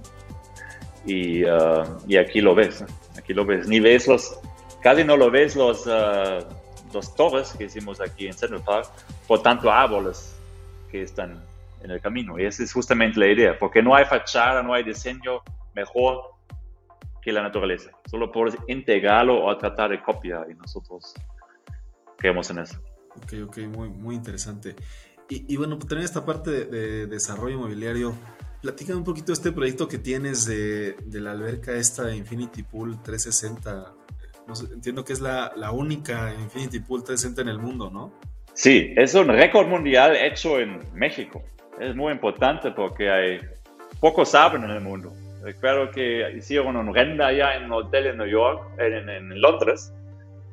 [1.06, 2.84] Y, uh, y aquí lo ves,
[3.18, 3.68] aquí lo ves.
[3.68, 4.40] Ni ves los,
[4.82, 5.86] casi no lo ves los...
[5.88, 6.44] Uh,
[6.94, 8.88] dos torres que hicimos aquí en Central Park
[9.26, 10.36] por tanto árboles
[10.92, 11.44] que están
[11.84, 12.40] en el camino.
[12.40, 15.42] Y esa es justamente la idea, porque no hay fachada, no hay diseño
[15.74, 16.33] mejor
[17.24, 17.92] que la naturaleza.
[18.10, 21.14] Solo por integrarlo o tratar de copiar y nosotros
[22.18, 22.80] creemos en eso.
[23.16, 24.76] Ok, ok, muy, muy interesante.
[25.30, 28.14] Y, bueno, pues también esta parte de, desarrollo inmobiliario,
[28.62, 33.02] platícame un poquito de este proyecto que tienes de, de la alberca esta Infinity Pool
[33.02, 33.96] 360
[34.74, 38.12] entiendo que es la, la única Infinity Pool 360 en el mundo, ¿no?
[38.54, 41.42] Sí, es un récord mundial hecho en México.
[41.80, 43.40] Es muy importante porque hay
[44.00, 45.12] pocos saben en el mundo.
[45.44, 49.94] Recuerdo que hicieron un render allá en un hotel en New York, en, en, Londres,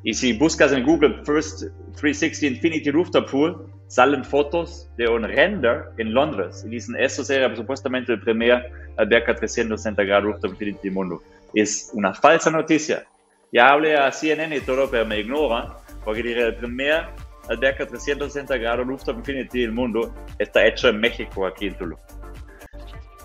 [0.03, 1.62] y si buscas en Google First
[1.94, 6.64] 360 Infinity Rooftop Pool, salen fotos de un render en Londres.
[6.66, 11.22] Y dicen, eso sería supuestamente el primer alberca 360 grados rooftop Infinity del mundo.
[11.55, 13.05] Es una falsa noticia.
[13.53, 15.68] Ya hablé a CNN y todo, pero me ignoran,
[16.05, 17.07] porque diré, el primer
[17.48, 21.98] alberca 360 grados Rooftop Infinity del mundo está hecho en México, aquí en Tulum.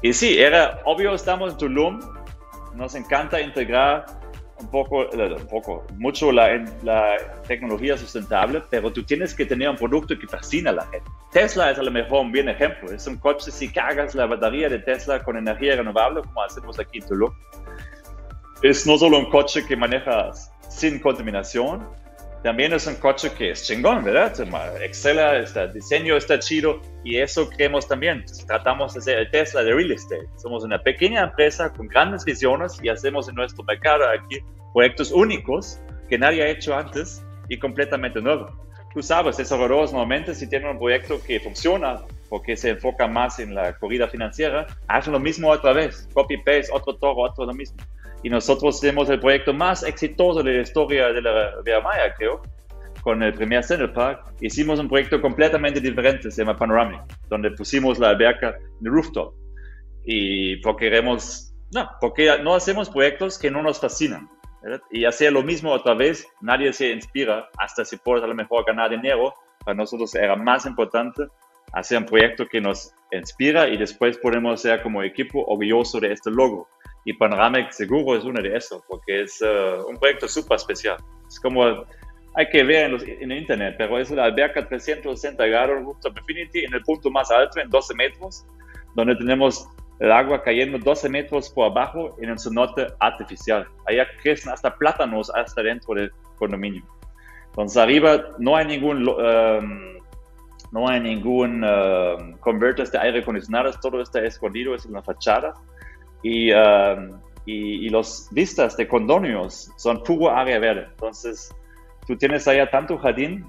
[0.02, 2.00] Y sí, era obvio, estamos en Tulum,
[2.76, 4.06] nos encanta integrar
[4.60, 9.70] un poco, eh, un poco mucho la, la tecnología sustentable, pero tú tienes que tener
[9.70, 11.10] un producto que fascina a la gente.
[11.32, 12.92] Tesla es a lo mejor un bien ejemplo.
[12.92, 17.00] Es un coche, si cargas la batería de Tesla con energía renovable, como hacemos aquí
[17.00, 17.32] en Tulum,
[18.62, 21.88] es no solo un coche que manejas sin contaminación,
[22.46, 24.32] también es un coche que es chingón, ¿verdad?
[24.80, 28.24] Excela, este diseño está chido y eso creemos también.
[28.46, 30.28] Tratamos de ser el Tesla de real estate.
[30.36, 34.38] Somos una pequeña empresa con grandes visiones y hacemos en nuestro mercado aquí
[34.76, 38.52] proyectos únicos que nadie ha hecho antes y completamente nuevos.
[38.94, 43.56] Tú sabes, desarrolladores normalmente si tienen un proyecto que funciona porque se enfoca más en
[43.56, 47.78] la corrida financiera, hacen lo mismo otra vez, copy-paste, otro toro, otro lo mismo
[48.26, 52.42] y nosotros tenemos el proyecto más exitoso de la historia de la Vía Maya, creo,
[53.04, 54.34] con el primer Central Park.
[54.42, 59.36] Hicimos un proyecto completamente diferente, se llama Panoramic, donde pusimos la alberca en el rooftop.
[60.06, 64.28] Y porque queremos, no, porque no hacemos proyectos que no nos fascinan.
[64.90, 68.66] Y hacer lo mismo otra vez, nadie se inspira, hasta si puedes a lo mejor
[68.66, 69.36] ganar dinero.
[69.64, 71.28] Para nosotros era más importante
[71.74, 76.32] hacer un proyecto que nos inspira y después podemos ser como equipo orgulloso de este
[76.32, 76.68] logo.
[77.06, 80.98] Y Panoramic seguro es uno de esos, porque es eh, un proyecto súper especial.
[81.28, 81.64] Es como,
[82.34, 86.66] hay que ver en, los, en, internet, pero es la alberca 360 grados Rooftop Infinity
[86.66, 88.46] en el punto más alto, en 12 metros,
[88.96, 89.68] donde tenemos
[90.00, 93.68] el agua cayendo 12 metros por abajo en un cenote artificial.
[93.86, 96.84] Allá crecen hasta plátanos hasta dentro del condominio.
[97.48, 99.08] Entonces arriba no hay ningún...
[99.08, 99.96] Um,
[100.72, 105.02] no hay ningún um, converter de aire acondicionado, todo está escondido, es en la
[106.22, 110.88] fachada Um, y, y, los vistas de condominios son puro área verde.
[110.90, 111.54] Entonces,
[112.08, 113.46] tú tienes allá tanto jardín,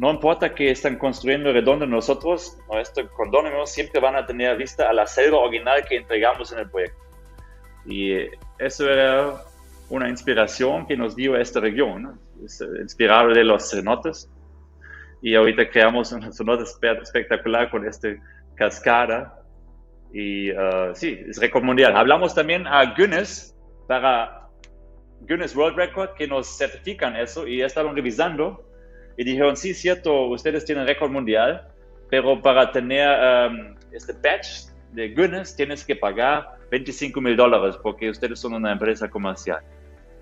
[0.00, 4.94] no importa que están construyendo redondo nosotros, nuestro condominio siempre van a tener vista a
[4.94, 6.98] la selva original que entregamos en el proyecto.
[7.84, 8.12] Y
[8.58, 9.34] eso era
[9.90, 12.18] una inspiración que nos dio esta región, ¿no?
[12.80, 14.30] inspirado de los cenotes.
[15.20, 18.08] Y ahorita creamos un cenote espectacular con esta
[18.54, 19.39] cascada.
[20.12, 21.96] Y uh, sí, es mundial.
[21.96, 24.48] Hablamos también a Guinness para
[25.22, 28.64] Guinness World Record que nos certifican eso y estaban revisando
[29.16, 31.68] y dijeron, sí, cierto, ustedes tienen récord mundial,
[32.08, 33.08] pero para tener
[33.50, 38.72] um, este patch de Guinness tienes que pagar 25 mil dólares porque ustedes son una
[38.72, 39.60] empresa comercial.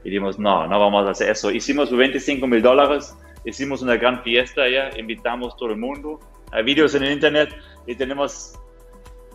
[0.05, 1.51] Y dijimos, no, no vamos a hacer eso.
[1.51, 6.21] Hicimos 25 mil dólares, hicimos una gran fiesta allá, invitamos todo el mundo.
[6.53, 7.51] Hay vídeos en el internet
[7.87, 8.59] y tenemos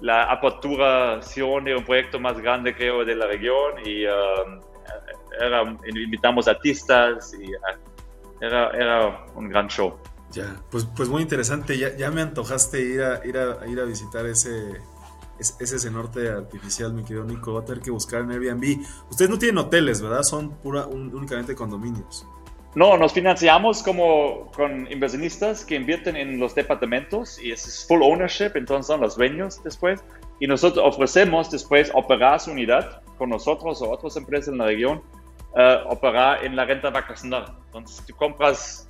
[0.04, 3.80] la aperturación de un proyecto más grande, creo, de la región.
[3.86, 7.52] Y um, invitamos artistas y
[8.42, 9.98] era, era, un gran show.
[10.32, 11.78] Ya, pues, pues muy interesante.
[11.78, 14.82] Ya, ya me antojaste ir a, ir a, ir a visitar ese,
[15.40, 17.54] ese cenorte artificial, mi querido Nico.
[17.54, 18.86] Va a tener que buscar en Airbnb.
[19.10, 20.24] Ustedes no tienen hoteles, ¿verdad?
[20.24, 22.28] Son pura, únicamente condominios.
[22.76, 28.52] No, nos financiamos como con inversionistas que invierten en los departamentos y es full ownership,
[28.56, 30.04] entonces son los dueños después.
[30.40, 35.04] Y nosotros ofrecemos después operar su unidad con nosotros o otras empresas en la región,
[35.54, 37.46] uh, operar en la renta vacacional.
[37.68, 38.88] Entonces tú compras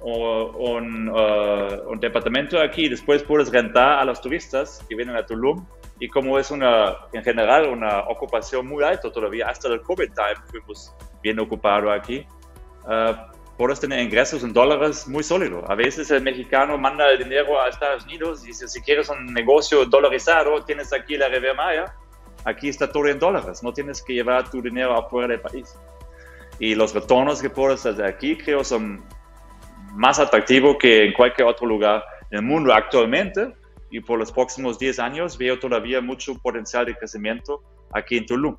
[0.00, 5.26] un, uh, un, departamento aquí y después puedes rentar a los turistas que vienen a
[5.26, 5.64] Tulum
[5.98, 10.46] y como es una, en general, una ocupación muy alta todavía, hasta el COVID time
[10.50, 12.26] fuimos bien ocupados aquí,
[12.86, 15.64] uh, puedes tener ingresos en dólares muy sólidos.
[15.68, 19.32] A veces el mexicano manda el dinero a Estados Unidos y dice, si quieres un
[19.32, 21.94] negocio dolarizado, tienes aquí la Riviera Maya,
[22.44, 25.76] aquí está todo en dólares, no tienes que llevar tu dinero afuera del país.
[26.58, 29.04] Y los retornos que puedes hacer aquí creo son
[29.94, 33.54] más atractivos que en cualquier otro lugar del mundo actualmente
[33.90, 38.56] y por los próximos 10 años veo todavía mucho potencial de crecimiento aquí en Tulum.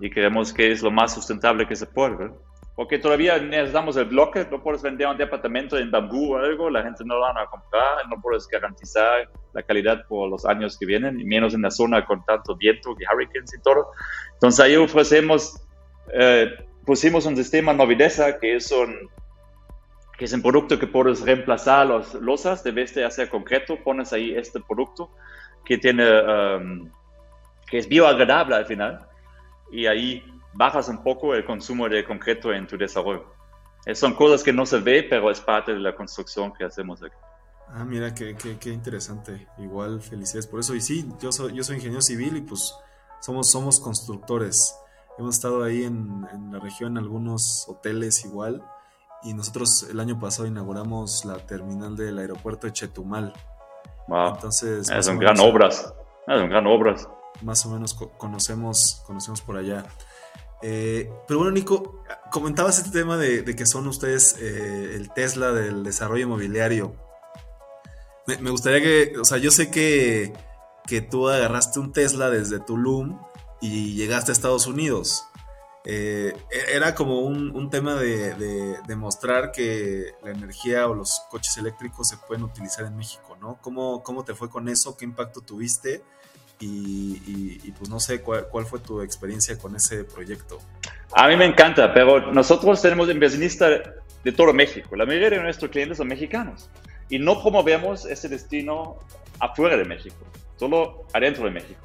[0.00, 2.16] Y creemos que es lo más sustentable que se puede.
[2.16, 2.32] ver.
[2.74, 6.82] Porque todavía necesitamos el bloque, no puedes vender un departamento en bambú o algo, la
[6.82, 10.86] gente no lo van a comprar, no puedes garantizar la calidad por los años que
[10.86, 13.88] vienen, y menos en la zona con tanto viento y hurricanes y todo.
[14.32, 15.60] Entonces ahí ofrecemos,
[16.14, 16.50] eh,
[16.86, 19.10] pusimos un sistema Novidesa que es un
[20.22, 24.34] que es un producto que puedes reemplazar los losas, debes de hacer concreto, pones ahí
[24.34, 25.10] este producto
[25.64, 26.90] que tiene, um,
[27.68, 29.06] que es bioagradable al final,
[29.72, 30.22] y ahí
[30.54, 33.34] bajas un poco el consumo de concreto en tu desarrollo.
[33.84, 37.02] Es, son cosas que no se ve, pero es parte de la construcción que hacemos
[37.02, 37.16] aquí.
[37.68, 39.48] Ah, mira, qué, qué, interesante.
[39.58, 40.74] Igual, felicidades por eso.
[40.74, 42.74] Y sí, yo soy, yo soy ingeniero civil y pues
[43.20, 44.76] somos, somos constructores.
[45.18, 48.62] Hemos estado ahí en, en la región en algunos hoteles igual
[49.22, 53.32] y nosotros el año pasado inauguramos la terminal del aeropuerto de Chetumal.
[54.08, 54.34] Wow.
[54.34, 55.94] Entonces, es un gran obras,
[56.26, 57.08] es un gran obras.
[57.40, 59.86] Más o menos conocemos, conocemos por allá.
[60.62, 65.82] Eh, pero bueno, Nico, comentabas este tema de, que son ustedes eh, el Tesla del
[65.82, 66.94] desarrollo inmobiliario.
[68.26, 70.32] Me, gustaría que, o sea, yo sé que,
[70.86, 73.20] que tú agarraste un Tesla desde Tulum
[73.60, 75.24] y llegaste a Estados Unidos.
[75.84, 82.08] Eh, e-, era como un, tema de, demostrar que la energía o los coches eléctricos
[82.08, 83.58] se pueden utilizar en México, ¿no?
[83.60, 84.96] ¿Cómo, cómo te fue con eso?
[84.96, 86.04] ¿Qué impacto tuviste?
[86.64, 90.60] Y, pues no sé cuál, fue tu experiencia con ese proyecto.
[91.12, 93.80] A mí me encanta, pero nosotros tenemos inversionistas
[94.22, 94.94] de todo México.
[94.94, 96.70] La mayoría de nuestros clientes son mexicanos
[97.08, 98.98] y no promovemos ese destino
[99.40, 100.24] afuera de México,
[100.56, 101.80] solo adentro de México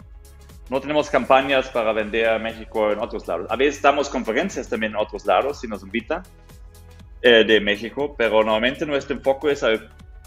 [0.69, 3.47] no tenemos campañas para vender a México en otros lados.
[3.49, 6.23] A veces damos conferencias también en otros lados si nos invitan
[7.21, 9.63] eh, de México, pero normalmente nuestro enfoque es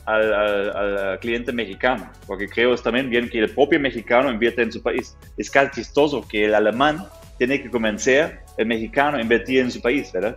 [0.07, 0.33] al,
[0.77, 5.17] al, cliente mexicano, porque creo también bien que el propio mexicano invierte en su país.
[5.37, 7.07] Es casi chistoso que el alemán
[7.39, 10.37] tiene que convencer al mexicano a invertir en su país, ¿verdad?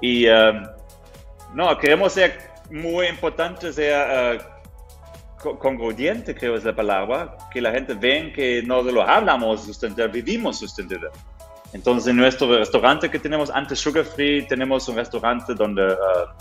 [0.00, 0.66] Y um,
[1.54, 2.38] no, queremos ser
[2.70, 4.40] muy importantes, ser
[5.44, 10.12] uh, congruente, creo es la palabra, que la gente ve que no lo hablamos sustentable,
[10.12, 11.08] vivimos sustentable.
[11.72, 16.34] Entonces, en nuestro restaurante que tenemos antes Sugar Free, tenemos un restaurante donde, ah,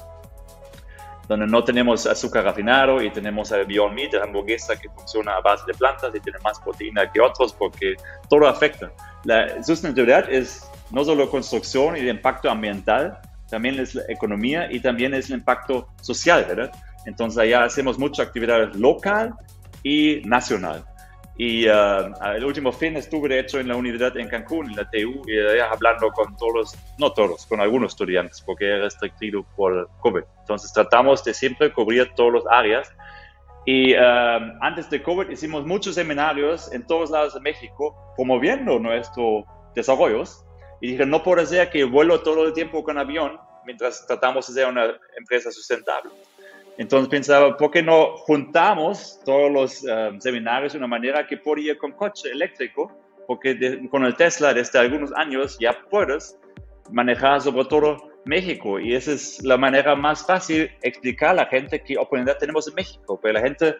[1.31, 5.39] donde no tenemos azúcar refinado y tenemos el Beyond Meat, la hamburguesa que funciona a
[5.39, 7.93] base de plantas y tiene más proteína que otros porque
[8.29, 8.91] todo afecta.
[9.23, 13.17] La sustentabilidad es no solo construcción y el impacto ambiental,
[13.49, 16.71] también es la economía y también es el impacto social, ¿verdad?
[17.05, 19.33] Entonces allá hacemos mucha actividad local
[19.83, 20.83] y nacional.
[21.43, 24.87] Y uh, el último fin estuve de hecho en la universidad en Cancún, en la
[24.87, 30.21] TU, y hablando con todos, no todos, con algunos estudiantes, porque era restringido por COVID.
[30.41, 32.93] Entonces tratamos de siempre cubrir todas las áreas.
[33.65, 39.43] Y uh, antes de COVID hicimos muchos seminarios en todos lados de México promoviendo nuestros
[39.73, 40.45] desarrollos.
[40.79, 44.61] Y dije, no puede ser que vuelo todo el tiempo con avión mientras tratamos de
[44.61, 46.11] ser una empresa sustentable.
[46.77, 51.73] Entonces pensaba, ¿por qué no juntamos todos los um, seminarios de una manera que podía
[51.73, 52.91] ir con coche eléctrico?
[53.27, 56.37] Porque con el Tesla desde algunos años ya puedes
[56.89, 61.81] manejar sobre todo México y esa es la manera más fácil explicar a la gente
[61.81, 63.19] qué oportunidad tenemos en México.
[63.21, 63.75] Pero la gente,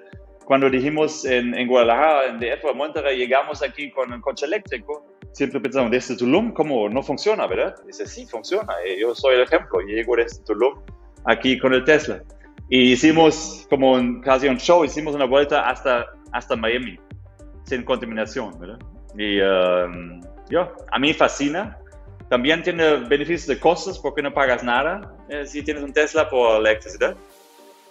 [0.46, 5.60] cuando dijimos en, en Guadalajara, en DF, Monterrey, llegamos aquí con un coche eléctrico, siempre
[5.60, 7.76] pensamos, desde Tulum, ¿cómo no funciona, verdad?
[7.86, 8.74] Dice, sí, funciona.
[9.00, 9.80] Yo soy el ejemplo.
[9.82, 10.80] Llego desde Tulum
[11.26, 12.24] aquí con el Tesla.
[12.74, 16.98] Y hicimos como un, casi un show, hicimos una vuelta hasta, hasta Miami,
[17.66, 18.80] sin contaminación, ¿verdad?
[19.18, 21.78] Y um, yo, a mí fascina.
[22.30, 26.62] También tiene beneficios de costos porque no pagas nada eh, si tienes un Tesla por
[26.62, 27.18] electricidad.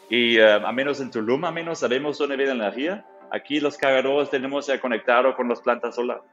[0.08, 3.04] Y uh, a menos en Tulum, a menos sabemos dónde viene la energía.
[3.30, 6.24] Aquí los cargadores tenemos ya conectado con las plantas solares.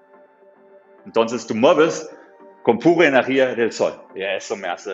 [1.05, 2.09] Entonces tú mueves
[2.63, 4.01] con pura energía del sol.
[4.15, 4.93] Y eso me hace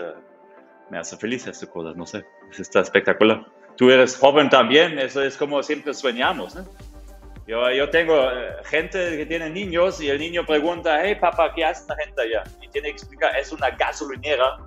[0.93, 2.23] me hace feliz estas cosas, no sé,
[2.55, 3.47] está espectacular.
[3.75, 6.55] Tú eres joven también, eso es como siempre soñamos,
[7.47, 11.65] Yo, yo tengo eh, gente que tiene niños y el niño pregunta, hey papá, ¿qué
[11.65, 12.43] hace esta gente allá?
[12.61, 14.57] Y tiene que explicar, es una gasolinera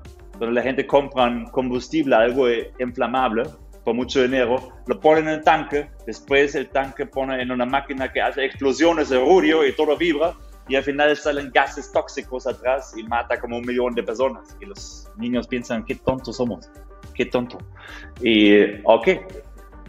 [0.40, 2.48] donde la gente compra combustible, algo
[2.80, 3.44] inflamable,
[3.84, 8.12] por mucho dinero, lo ponen en el tanque, después el tanque pone en una máquina
[8.12, 10.34] que hace explosiones de ruido y todo vibra,
[10.68, 14.56] y al final salen gases tóxicos atrás y mata como un millón de personas.
[14.60, 16.68] Y los niños piensan, qué tontos somos,
[17.14, 17.58] qué tonto.
[18.20, 19.08] Y, ok,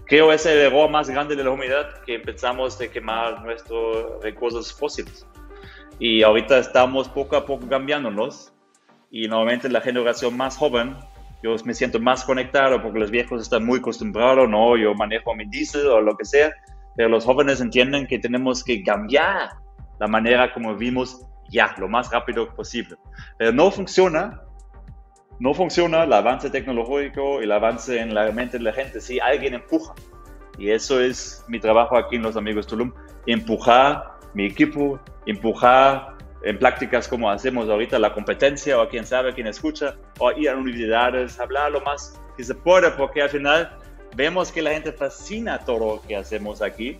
[0.05, 4.23] creo que es el error más grande de la humanidad que empezamos a quemar nuestros
[4.23, 5.25] recursos fósiles.
[5.99, 8.53] Y ahorita estamos poco a poco cambiándonos.
[9.09, 10.95] Y normalmente la generación más joven,
[11.41, 15.45] yo me siento más conectado porque los viejos están muy acostumbrados, no, yo manejo mi
[15.45, 16.51] diésel o lo que sea.
[16.95, 19.51] Pero los jóvenes entienden que tenemos que cambiar
[19.99, 22.97] la manera como vivimos ya, lo más rápido posible.
[23.37, 24.41] Pero no funciona,
[25.39, 29.53] no funciona el avance tecnológico el avance en la mente de la gente si alguien
[29.53, 29.93] empuja.
[30.57, 32.91] Y eso es mi trabajo aquí en Los Amigos Tulum,
[33.27, 39.47] empujar mi equipo, empujar en prácticas como hacemos ahorita la competencia o quien sabe, quien
[39.47, 43.77] escucha, o ir a universidades, hablar lo más que se pueda, porque al final
[44.15, 46.99] vemos que la gente fascina todo lo que hacemos aquí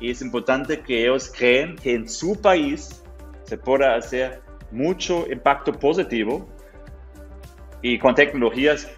[0.00, 3.02] y es importante que ellos creen que en su país
[3.44, 6.48] se pueda hacer mucho impacto positivo
[7.82, 8.88] y con tecnologías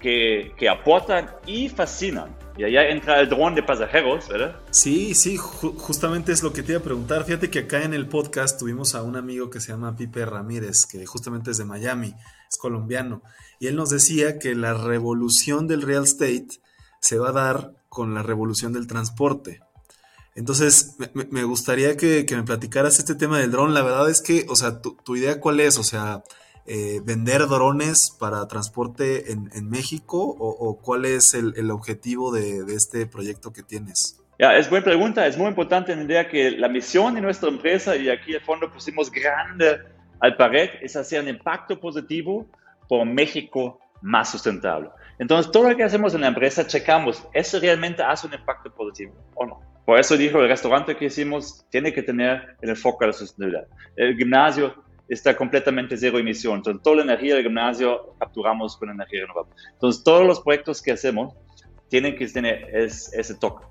[0.00, 2.36] que, que aportan y fascinan.
[2.56, 4.56] Y allá entra el dron de pasajeros, ¿verdad?
[4.70, 7.24] Sí, sí, justamente es lo que te iba a preguntar.
[7.24, 10.84] Fíjate que acá en el podcast tuvimos a un amigo que se llama Pipe Ramírez,
[10.84, 12.14] que justamente es de Miami,
[12.50, 13.22] es colombiano,
[13.58, 16.48] y él nos decía que la revolución del real estate
[17.00, 19.60] se va a dar con la revolución del transporte.
[20.34, 23.74] Entonces, me, gustaría que, me platicaras este tema del dron.
[23.74, 25.78] La verdad es que, o sea, tu, idea cuál es?
[25.78, 26.22] O sea,
[26.66, 33.52] eh, vender drones para transporte en, México o, cuál es el, objetivo de, este proyecto
[33.52, 34.18] que tienes?
[34.38, 35.26] Ya, es buena pregunta.
[35.26, 39.10] Es muy importante entender que la misión de nuestra empresa, y aquí al fondo pusimos
[39.10, 39.80] grande
[40.20, 42.46] al pared, es hacer un impacto positivo
[42.88, 44.88] por México más sustentable.
[45.18, 49.14] Entonces, todo lo que hacemos en la empresa, checamos, ¿eso realmente hace un impacto positivo
[49.34, 49.71] o no?
[49.84, 53.66] Por eso dijo, el restaurante que hicimos tiene que tener el enfoque de la sostenibilidad.
[53.96, 54.74] El gimnasio
[55.08, 56.56] está completamente cero emisión.
[56.56, 59.54] Entonces, toda la energía del gimnasio capturamos con energía renovable.
[59.72, 61.34] Entonces, todos los proyectos que hacemos
[61.88, 63.66] tienen que tener ese toque.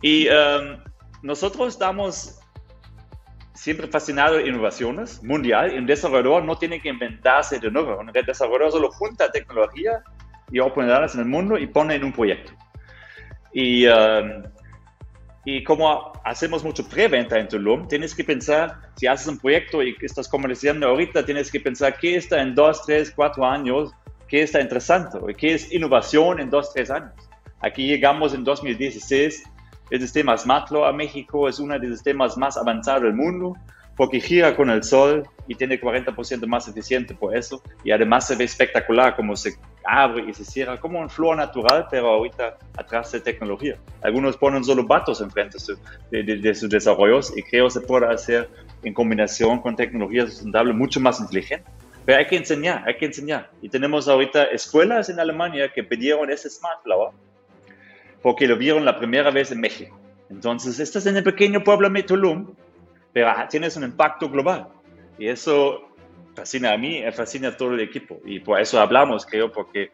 [0.00, 0.82] Y um,
[1.22, 2.38] nosotros estamos
[3.54, 5.74] siempre fascinados de innovaciones mundial.
[5.76, 7.98] Un desarrollador no tiene que inventarse de nuevo.
[7.98, 10.02] Un desarrollador solo junta tecnología
[10.50, 12.52] y oportunidades en el mundo y pone en un proyecto.
[13.52, 14.44] Y um,
[15.44, 19.96] y como hacemos mucho preventa en Tulum, tienes que pensar, si haces un proyecto y
[20.02, 23.90] estás comerciando ahorita, tienes que pensar qué está en dos, tres, cuatro años,
[24.28, 27.12] qué está interesante, qué es innovación en dos, tres años.
[27.60, 29.44] Aquí llegamos en 2016,
[29.90, 33.56] el sistema SmartLaw a México es uno de los sistemas más avanzados del mundo
[34.00, 37.62] porque gira con el sol y tiene 40% más eficiente por eso.
[37.84, 41.86] Y además se ve espectacular como se abre y se cierra como un flor natural,
[41.90, 43.76] pero ahorita atrás de tecnología.
[44.00, 45.58] Algunos ponen solo vatos enfrente
[46.10, 48.48] de, de, de, sus desarrollos y creo se puede hacer
[48.84, 51.70] en combinación con tecnología sustentable mucho más inteligente.
[52.06, 53.50] Pero hay que enseñar, hay que enseñar.
[53.60, 57.10] Y tenemos ahorita escuelas en Alemania que pidieron ese Smart Flower
[58.22, 60.00] porque lo vieron la primera vez en México.
[60.30, 62.54] Entonces, estás en el pequeño pueblo de Tulum,
[63.12, 64.68] pero tienes un impacto global.
[65.18, 65.90] Y eso
[66.34, 68.20] fascina a mí, fascina a todo el equipo.
[68.24, 69.90] Y por eso hablamos, creo, porque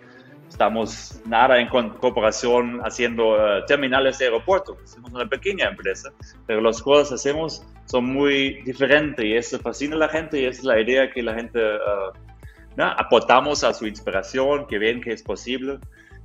[0.48, 4.76] estamos nada en cooperación haciendo eh, terminales de aeropuerto.
[4.84, 6.12] Somos una pequeña empresa,
[6.46, 10.46] pero las cosas que hacemos son muy diferentes y eso fascina a la gente y
[10.46, 15.12] esa es la idea que la gente uh, aportamos a su inspiración, que ven que
[15.12, 15.78] es posible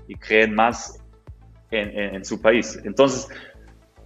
[0.08, 1.00] y creen más
[1.72, 2.80] en, en, su país.
[2.84, 3.28] Entonces,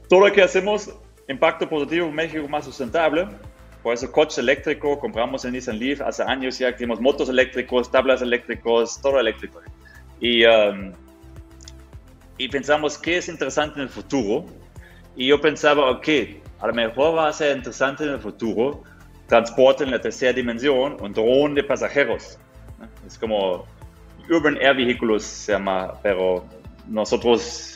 [0.10, 0.94] todo lo que hacemos,
[1.28, 3.28] impacto positivo en México más sustentable.
[3.82, 8.22] Por eso coche eléctrico, compramos el Nissan Leaf hace años ya, tenemos motos eléctricos, tablas
[8.22, 9.62] eléctricos, todo eléctrico.
[10.20, 10.92] Y, um,
[12.38, 14.46] y pensamos qué es interesante en el futuro.
[15.16, 16.08] Y yo pensaba, ok,
[16.60, 18.84] a lo mejor va a ser interesante en el futuro
[19.28, 22.38] transporte en la tercera dimensión, un dron de pasajeros.
[23.06, 23.66] Es como
[24.30, 26.46] Urban Air Vehicles se llama, pero
[26.88, 27.75] nosotros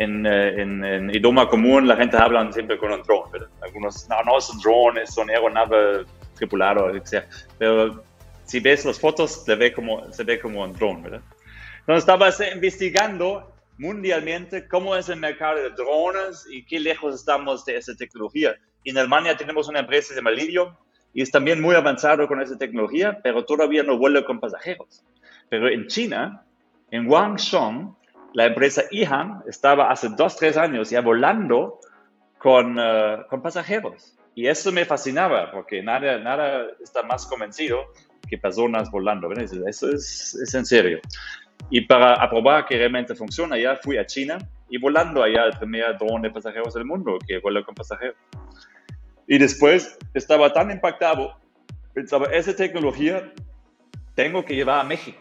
[0.00, 3.30] en, eh, en, en, idioma común la gente habla siempre con un dron.
[3.60, 7.24] Algunos, no, no es un drone, es una aeronave tripulada, etc.
[7.58, 8.02] Pero
[8.44, 11.20] si ves las fotos, se ve como, se ve como un drone, ¿verdad?
[11.80, 17.76] Entonces estaba investigando mundialmente cómo es el mercado de drones y qué lejos estamos de
[17.76, 18.56] esa tecnología.
[18.84, 20.78] En Alemania tenemos una empresa llama Lidio
[21.12, 25.04] y es también muy avanzado con esa tecnología, pero todavía no vuela con pasajeros.
[25.50, 26.44] Pero en China,
[26.90, 27.96] en Guangzhou,
[28.32, 31.80] la empresa IHAN estaba hace dos, tres años ya volando
[32.38, 34.16] con, uh, con pasajeros.
[34.34, 37.78] Y eso me fascinaba, porque nada, nada está más convencido
[38.28, 39.30] que personas volando.
[39.32, 41.00] Eso es, es en serio.
[41.68, 45.98] Y para aprobar que realmente funciona, ya fui a China y volando allá el primer
[45.98, 48.16] dron de pasajeros del mundo que vuela con pasajeros.
[49.26, 51.36] Y después estaba tan impactado,
[51.92, 53.32] pensaba, esa tecnología
[54.14, 55.18] tengo que llevar a México.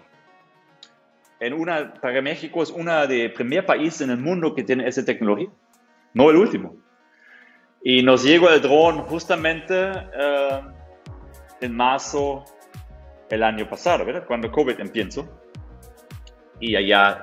[1.40, 5.06] En una, para México es uno de primer países en el mundo que tiene esa
[5.06, 5.50] tecnología,
[6.14, 6.76] no el último.
[7.82, 10.70] Y nos llegó el dron justamente uh,
[11.62, 12.44] en marzo
[13.30, 14.26] el año pasado, ¿verdad?
[14.28, 15.30] Cuando COVID empezó
[16.60, 17.22] y allá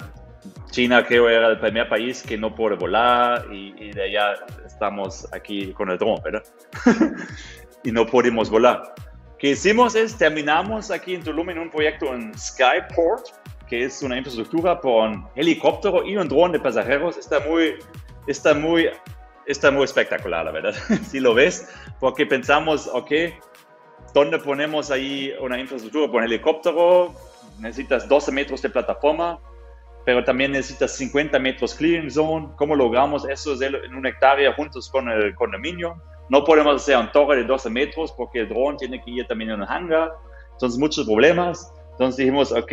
[0.71, 5.73] China creo era el primer país que no puede volar y, de allá estamos aquí
[5.73, 6.43] con el dron, ¿verdad?
[7.85, 8.95] y no podemos volar.
[9.39, 13.27] ¿Qué hicimos es, terminamos aquí en Tulum en un proyecto en Skyport,
[13.69, 17.17] que es una infraestructura con helicóptero y un dron de pasajeros.
[17.17, 17.75] Está muy,
[18.27, 18.89] está muy,
[19.47, 20.75] está muy espectacular, la verdad,
[21.09, 21.69] si lo ves,
[22.01, 23.11] porque pensamos, ok,
[24.14, 27.14] ¿dónde ponemos ahí una infraestructura con helicóptero?
[27.59, 29.39] necesitas 12 metros de plataforma,
[30.05, 32.49] pero también necesitas 50 metros clearing zone.
[32.57, 36.01] ¿Cómo logramos eso en una hectárea juntos con el condominio?
[36.29, 39.51] No podemos hacer un torre de 12 metros porque el dron tiene que ir también
[39.51, 40.12] en un hangar.
[40.53, 41.73] Entonces, muchos problemas.
[41.97, 42.72] Entonces dijimos, ok,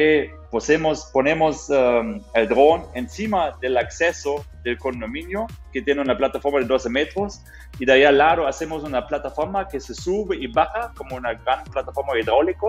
[0.51, 6.65] posemos, ponemos um, el dron encima del acceso del condominio que tiene una plataforma de
[6.65, 7.39] 12 metros
[7.79, 11.35] y de ahí al lado hacemos una plataforma que se sube y baja como una
[11.35, 12.67] gran plataforma hidráulica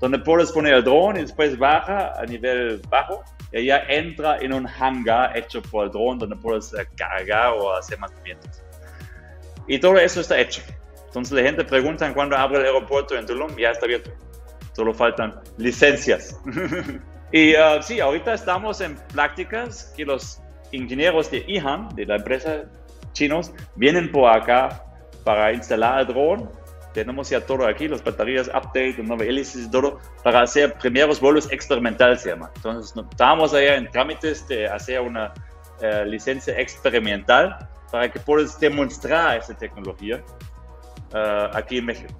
[0.00, 3.22] donde puedes poner el dron y después baja a nivel bajo
[3.52, 7.98] y ya entra en un hangar hecho por el dron donde puedes cargar o hacer
[7.98, 8.62] mantenimientos.
[9.68, 10.62] Y todo eso está hecho.
[11.08, 14.10] Entonces la gente pregunta cuándo abre el aeropuerto en Tulum, ya está abierto.
[14.72, 16.38] Solo faltan licencias.
[17.32, 20.40] y uh, sí, ahorita estamos en prácticas que los
[20.72, 22.64] ingenieros de IHAN, de la empresa
[23.12, 24.84] chinos, vienen por acá
[25.24, 26.62] para instalar el dron
[26.92, 32.22] tenemos ya todo aquí, las baterías, update, nueva hélices todo, para hacer primeros vuelos experimentales,
[32.22, 32.50] se llama.
[32.56, 35.32] Entonces, estamos allá en trámites de hacer una
[35.80, 40.22] eh, licencia experimental para que puedas demostrar esa tecnología
[41.12, 42.14] uh, aquí en México.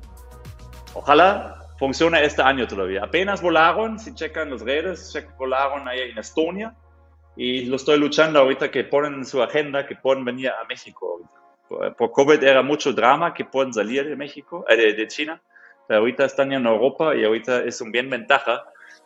[0.95, 3.03] Ojalá funcione este año todavía.
[3.03, 6.77] Apenas volaron, si checan las redes, volaron allá en Estonia
[7.35, 11.29] y lo estoy luchando ahorita que ponen en su agenda que pueden venir a México
[11.99, 15.43] por COVID era mucho drama que pueden salir de México, eh, de, China,
[15.89, 18.63] pero ahorita están en Europa y ahorita es un bien ventaja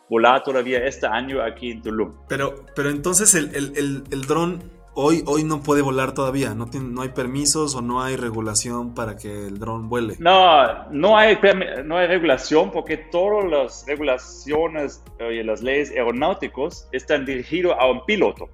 [0.07, 2.13] volar todavía este año aquí en Tulum.
[2.27, 6.87] Pero, pero entonces el, el, el, dron hoy, hoy no puede volar todavía, ¿No, tiene,
[6.89, 10.15] no hay permisos o no hay regulación para que el dron vuele.
[10.17, 11.37] No, no hay,
[11.85, 18.03] no hay regulación porque todas las regulaciones y las leyes aeronáuticas están dirigidas a un
[18.05, 18.49] piloto.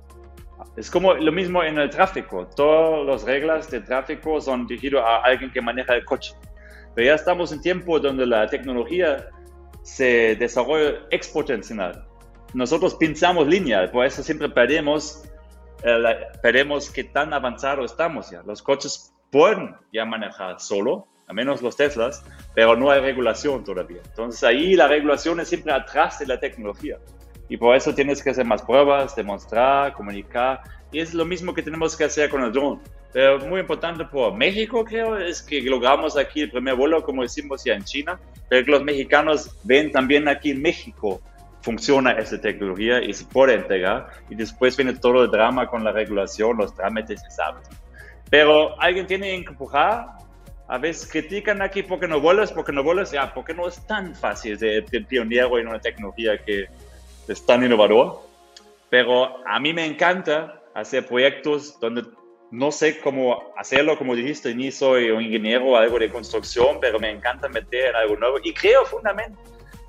[0.75, 2.45] Es como lo mismo en el tráfico.
[2.55, 6.33] Todas las reglas de tráfico son dirigidas a alguien que maneja el coche.
[6.93, 9.29] Pero ya estamos en tiempo donde la tecnología
[9.83, 12.05] se desarrolla exponencial.
[12.53, 15.23] Nosotros pensamos lineal, por eso siempre perdemos,
[15.83, 18.41] eh, perdemos qué tan avanzado estamos ya.
[18.43, 22.23] Los coches pueden ya manejar solo, a menos los Teslas,
[22.53, 24.01] pero no hay regulación todavía.
[24.05, 26.97] Entonces ahí la regulación es siempre atrás de la tecnología.
[27.49, 30.61] Y por eso tienes que hacer más pruebas, demostrar, comunicar.
[30.91, 32.81] Y es lo mismo que tenemos que hacer con el drone.
[33.11, 37.63] Pero muy importante por México, creo, es que logramos aquí el primer vuelo, como decimos
[37.63, 38.19] ya en China,
[38.49, 41.21] pero que los mexicanos ven también aquí en México
[41.63, 44.07] funciona esa tecnología y se puede entregar.
[44.29, 47.67] Y después viene todo el drama con la regulación, los trámites, ¿sabes?
[48.29, 50.07] Pero alguien tiene que empujar.
[50.67, 54.13] A veces critican aquí porque no vuelas, porque no vuelas, ya, porque no es tan
[54.13, 56.67] fácil ser pionero en una tecnología que
[57.27, 58.21] es tan innovador.
[58.89, 62.03] Pero a mí me encanta hacer proyectos donde
[62.51, 66.99] no sé cómo hacerlo, como dijiste, ni soy un ingeniero o algo de construcción, pero
[66.99, 69.43] me encanta meter algo nuevo y creo fundamental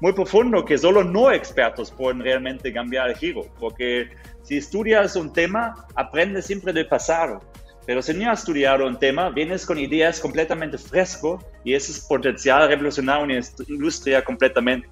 [0.04, 4.10] muy profundo que solo no expertos pueden realmente cambiar el giro, porque
[4.42, 7.40] si estudias un tema, aprendes siempre del pasado,
[7.86, 12.00] pero si no has estudiado un tema, vienes con ideas completamente fresco y eso es
[12.00, 14.86] potencial revolucionar una industria completamente.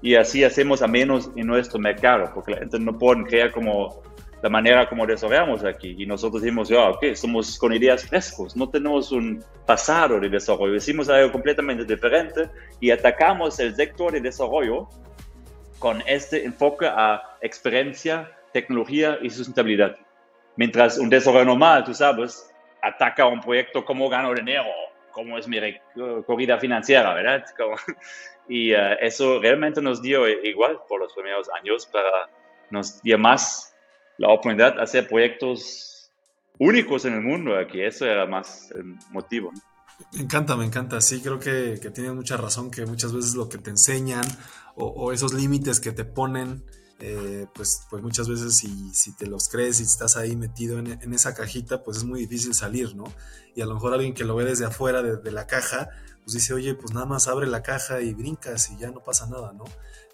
[0.00, 4.00] Y así hacemos a menos en nuestro mercado, porque la gente no puede creer como
[4.46, 5.96] la manera como desarrollamos aquí.
[5.98, 10.72] Y nosotros decimos, ya, ok, somos con ideas frescos, no tenemos un pasado de desarrollo,
[10.72, 14.88] decimos algo completamente diferente y atacamos el sector de desarrollo
[15.80, 19.96] con este enfoque a experiencia, tecnología y sustentabilidad.
[20.54, 22.48] Mientras un desarrollo normal, tú sabes,
[22.82, 24.66] ataca un proyecto como gano dinero,
[25.10, 25.58] cómo es mi
[26.24, 27.44] corrida financiera, ¿verdad?
[28.48, 32.30] y uh, eso realmente nos dio igual por los primeros años para
[32.70, 33.75] nos dio más
[34.18, 36.10] la oportunidad de hacer proyectos
[36.58, 37.80] únicos en el mundo aquí.
[37.80, 39.52] Eso era más el motivo.
[40.12, 41.00] Me encanta, me encanta.
[41.00, 44.24] Sí, creo que, que tienes mucha razón, que muchas veces lo que te enseñan
[44.74, 46.62] o, esos límites que te ponen,
[46.98, 50.98] eh, pues, pues muchas veces si, si, te los crees y estás ahí metido en,
[51.00, 53.04] en, esa cajita, pues es muy difícil salir, ¿no?
[53.54, 55.88] Y a lo mejor alguien que lo ve desde afuera de, de la caja,
[56.24, 59.26] pues dice, oye, pues nada más abre la caja y brincas y ya no pasa
[59.26, 59.64] nada, ¿no?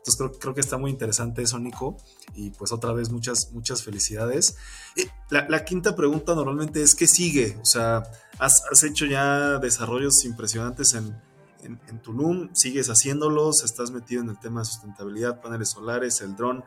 [0.05, 1.96] Entonces creo, que está muy interesante eso, Nico.
[2.34, 4.57] Y pues otra vez muchas, muchas felicidades.
[4.96, 7.57] Eh, la, quinta pregunta normalmente es, ¿qué sigue?
[7.62, 8.03] O sea,
[8.38, 11.16] has, hecho ya desarrollos impresionantes en,
[11.62, 16.64] en, Tulum, sigues haciéndolos, estás metido en el tema de sustentabilidad, paneles solares, el dron.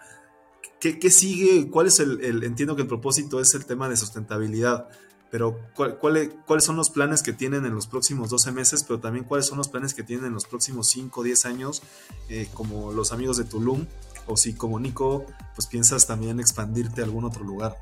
[0.80, 1.70] ¿Qué, ¿Qué, sigue?
[1.70, 4.88] ¿Cuál es el, entiendo que el propósito es el tema de sustentabilidad,
[5.36, 9.48] pero ¿cuáles son los planes que tienen en los próximos 12 meses, pero también cuáles
[9.48, 11.84] son los planes que tienen en los próximos 5 o 10 años,
[12.30, 13.86] eh, como los amigos de Tulum,
[14.28, 17.76] o si como Nico, pues piensas también expandirte a algún otro lugar?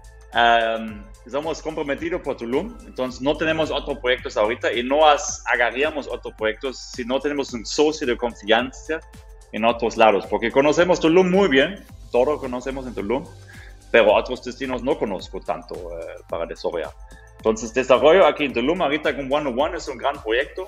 [1.28, 6.80] estamos comprometidos por Tulum, entonces no tenemos otros proyectos ahorita y no agarraríamos otros proyectos
[6.80, 9.00] si no tenemos un socio de confianza
[9.52, 13.24] en otros lados, porque conocemos Tulum muy bien, todos conocemos en Tulum,
[13.92, 16.90] pero otros destinos no conozco tanto eh, para desarrollar.
[17.44, 20.66] Entonces, desarrollo aquí en Tulum ahorita con One One es un gran proyecto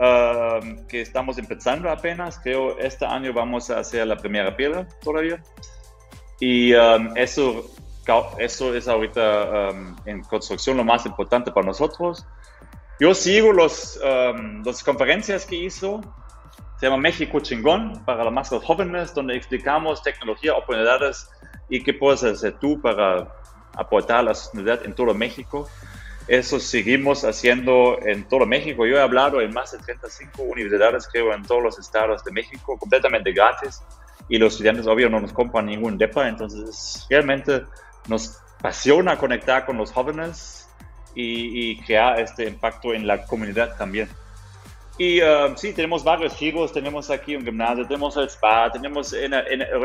[0.00, 2.40] um, que estamos empezando apenas.
[2.40, 5.40] Creo este año vamos a hacer la primera piedra todavía.
[6.40, 7.70] Y um, eso,
[8.38, 12.26] eso es ahorita um, en construcción lo más importante para nosotros.
[12.98, 13.96] Yo sigo los,
[14.64, 16.00] las conferencias que hizo.
[16.80, 21.30] Se llama México Chingón para los más jóvenes, donde explicamos tecnología, oportunidades
[21.68, 23.32] y qué puedes hacer tú para
[23.74, 25.68] aportar a la sostenibilidad en todo México.
[26.26, 28.86] Eso seguimos haciendo en todo México.
[28.86, 32.78] Yo he hablado en más de 35 universidades, creo, en todos los estados de México,
[32.78, 33.82] completamente gratis.
[34.28, 36.28] Y los estudiantes, obvio, no nos compran ningún DEPA.
[36.28, 37.64] Entonces, realmente
[38.06, 40.68] nos apasiona conectar con los jóvenes
[41.14, 44.08] y, crear este impacto en la comunidad también.
[44.98, 49.14] Y um, sí, tenemos varios giros, tenemos aquí un gimnasio, tenemos el spa, tenemos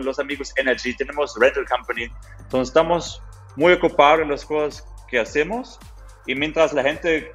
[0.03, 2.11] los amigos Energy, tenemos Rental Company.
[2.39, 3.21] Entonces estamos
[3.55, 5.79] muy ocupado en las cosas que hacemos
[6.25, 7.31] y mientras la gente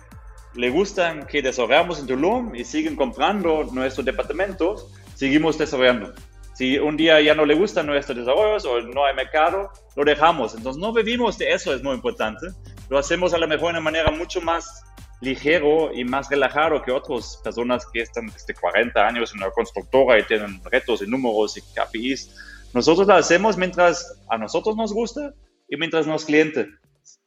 [0.55, 6.13] le gustan que desarrollamos en Tulum y siguen comprando nuestros departamentos, seguimos desarrollando.
[6.55, 10.55] Si un día ya no le gustan nuestros desarrollos o no hay mercado, lo dejamos.
[10.55, 12.49] Entonces no vivimos de eso, es muy importante.
[12.89, 14.83] Lo hacemos a lo mejor de una manera mucho más
[15.21, 20.19] ligero y más relajado que otras personas que están desde 40 años en una constructora
[20.19, 22.35] y tienen retos y números y KPIs.
[22.75, 25.33] Nosotros lo hacemos mientras a nosotros nos gusta
[25.71, 26.67] y mientras los clientes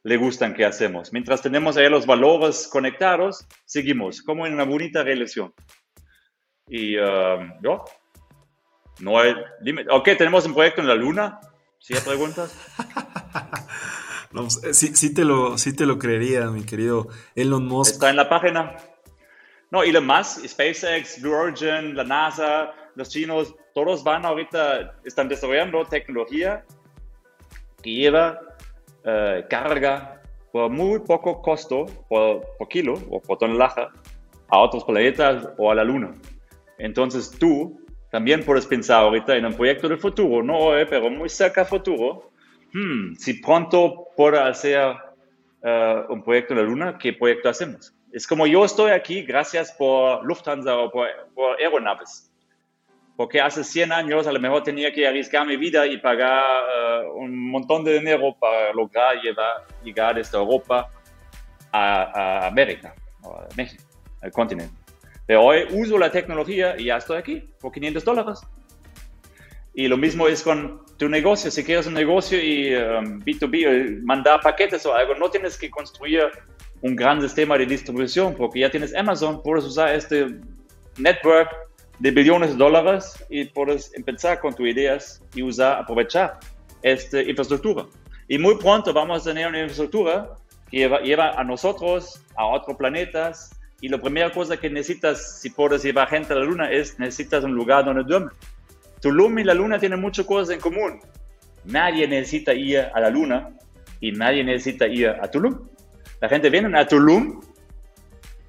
[0.02, 1.12] le gustan que hacemos.
[1.12, 5.52] Mientras tenemos ahí los valores conectados, seguimos como en una bonita relación.
[6.68, 7.84] Y um, yo,
[9.00, 9.88] no hay límite.
[9.90, 11.40] Ok, tenemos un proyecto en la Luna.
[11.78, 12.54] ¿Sí hay preguntas?
[14.32, 17.94] no, pues, sí, sí, te lo, sí te lo creería, mi querido Elon Musk.
[17.94, 18.76] Está en la página.
[19.70, 25.84] No, Elon Musk, SpaceX, Blue Origin, la NASA, los chinos, todos van ahorita, están desarrollando
[25.86, 26.64] tecnología
[27.84, 28.40] que lleva
[29.04, 33.86] eh, carga por muy poco costo por, kilo o por tonelaje
[34.48, 36.12] a otros planetas o a la luna.
[36.78, 37.78] Entonces tú
[38.10, 42.30] también puedes pensar ahorita en un proyecto de futuro, no hoy, pero muy cerca futuro,
[42.72, 44.94] hmm, si pronto puedo hacer
[45.62, 47.92] uh, un proyecto en la Luna, ¿qué proyecto hacemos?
[48.12, 52.32] Es como yo estoy aquí gracias por Lufthansa o por, por aeronaves.
[53.16, 56.42] Porque hace 100 años a lo mejor tenía que arriesgar mi vida y pagar
[57.04, 60.90] uh, un montón de dinero para lograr llevar, llegar desde Europa
[61.70, 62.94] a, a América,
[63.24, 63.84] a México,
[64.20, 64.74] al continente.
[65.26, 68.40] Pero hoy uso la tecnología y ya estoy aquí por 500 dólares.
[69.74, 71.50] Y lo mismo es con tu negocio.
[71.50, 76.30] Si quieres un negocio y B2B, eh, mandar paquetes o algo, no tienes que construir
[76.82, 80.38] un gran sistema de distribución porque ya tienes Amazon, puedes usar este
[80.98, 81.48] network
[81.98, 86.38] de billones de dólares y puedes empezar con tus ideas y usar, aprovechar
[86.82, 87.86] esta infraestructura.
[88.28, 90.30] Y muy pronto vamos a tener una infraestructura
[90.70, 95.50] que lleva, lleva a nosotros a otros planetas y la primera cosa que necesitas si
[95.50, 98.30] puedes llevar gente a la luna es necesitas un lugar donde duerme.
[99.04, 100.98] Tulum y la Luna tienen muchas cosas en común.
[101.66, 103.50] Nadie necesita ir a la Luna
[104.00, 105.68] y nadie necesita ir a Tulum.
[106.22, 107.42] La gente viene a Tulum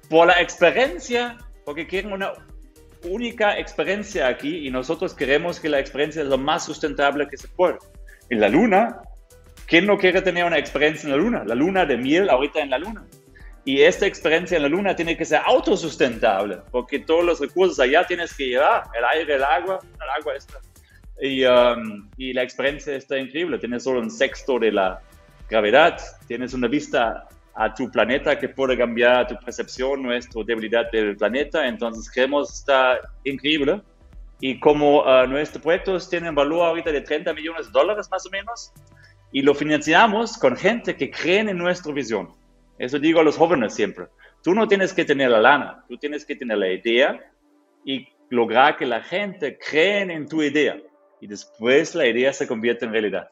[0.08, 1.36] por la experiencia,
[1.66, 2.32] porque quieren una
[3.06, 7.48] única experiencia aquí y nosotros queremos que la experiencia es lo más sustentable que se
[7.48, 7.78] puede.
[8.30, 9.00] En la Luna,
[9.66, 11.44] ¿quién no quiere tener una experiencia en la Luna?
[11.44, 13.04] La Luna de miel ahorita en la Luna.
[13.64, 18.06] Y esta experiencia en la Luna tiene que ser autosustentable, porque todos los recursos allá
[18.06, 20.60] tienes que llevar, el aire, el agua, el agua está.
[21.20, 25.00] Y, um, y la experiencia está increíble, tienes solo un sexto de la
[25.48, 25.98] gravedad,
[26.28, 27.26] tienes una vista
[27.56, 33.00] a tu planeta que puede cambiar tu percepción, nuestra debilidad del planeta, entonces creemos está
[33.24, 33.80] increíble.
[34.40, 38.30] Y como uh, nuestros proyectos tienen valor ahorita de 30 millones de dólares más o
[38.30, 38.72] menos,
[39.32, 42.28] y lo financiamos con gente que cree en nuestra visión.
[42.78, 44.06] Eso digo a los jóvenes siempre.
[44.42, 47.18] Tú no tienes que tener la lana, tú tienes que tener la idea
[47.86, 50.76] y lograr que la gente cree en tu idea.
[51.22, 53.30] Y después la idea se convierte en realidad.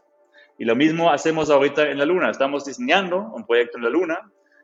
[0.59, 2.31] Y lo mismo hacemos ahorita en la Luna.
[2.31, 4.19] Estamos diseñando un proyecto en la Luna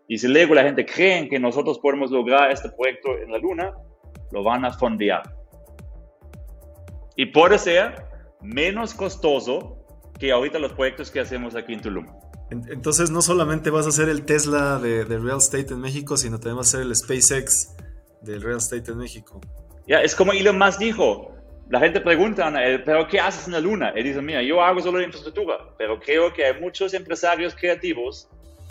[0.09, 3.73] y si luego la gente cree que nosotros podemos lograr este proyecto en la Luna,
[4.33, 5.23] lo van a fondear.
[7.17, 8.05] Y puede ser
[8.41, 9.79] menos costoso
[10.19, 12.07] que ahorita los proyectos que hacemos aquí en Tulum.
[12.51, 16.57] Entonces no solamente vas a ser el Tesla de, Real Estate en México, sino también
[16.57, 17.77] vas a ser el SpaceX
[18.23, 19.41] del Real Estate en México.
[19.87, 21.30] Ya, es como Elon Musk dijo,
[21.71, 22.53] la gente pregunta,
[22.85, 23.91] pero ¿qué haces en la luna?
[23.95, 28.29] Él dice, mira, yo hago solo infraestructura, pero creo que hay muchos empresarios creativos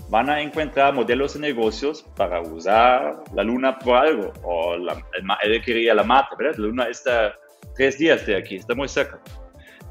[0.09, 5.01] van a encontrar modelos de negocios para usar la luna por algo, o la,
[5.43, 6.57] él quería la mata, ¿verdad?
[6.57, 7.37] La luna está
[7.75, 9.21] tres días de aquí, está muy cerca.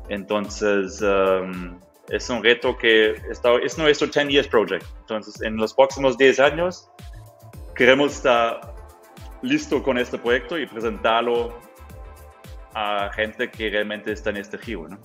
[0.08, 4.84] Entonces, um, es un reto que está, es nuestro 10 Years Project.
[5.00, 6.90] Entonces, en los próximos 10 años,
[7.74, 8.74] queremos estar
[9.42, 11.67] listo con este proyecto y presentarlo
[12.74, 14.88] a gente que realmente está en este giro.
[14.88, 14.98] ¿no?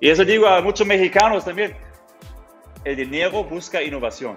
[0.00, 1.76] Y eso digo a muchos mexicanos también.
[2.84, 4.36] El dinero busca innovación.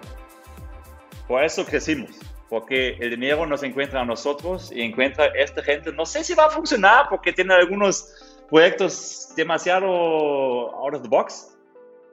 [1.27, 2.11] Por eso crecimos,
[2.49, 5.93] porque el dinero nos encuentra a nosotros y encuentra a esta gente.
[5.93, 11.57] No sé si va a funcionar porque tiene algunos proyectos demasiado out of the box,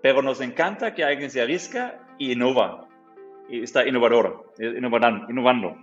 [0.02, 2.88] pero nos encanta que alguien se arriesga y innova,
[3.48, 5.76] y está innovador, innovando.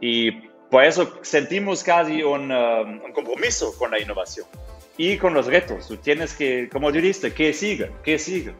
[0.00, 4.46] Y por eso sentimos casi un, um, un, compromiso con la innovación
[4.96, 5.88] y con los retos.
[5.88, 8.52] Tú tienes que, como dijiste, que siga, que siga.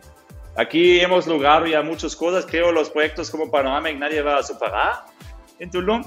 [0.57, 2.47] Aquí hemos logrado ya muchas cosas.
[2.47, 5.05] Creo los proyectos como Panoramic nadie va a superar
[5.59, 6.03] en Tulum.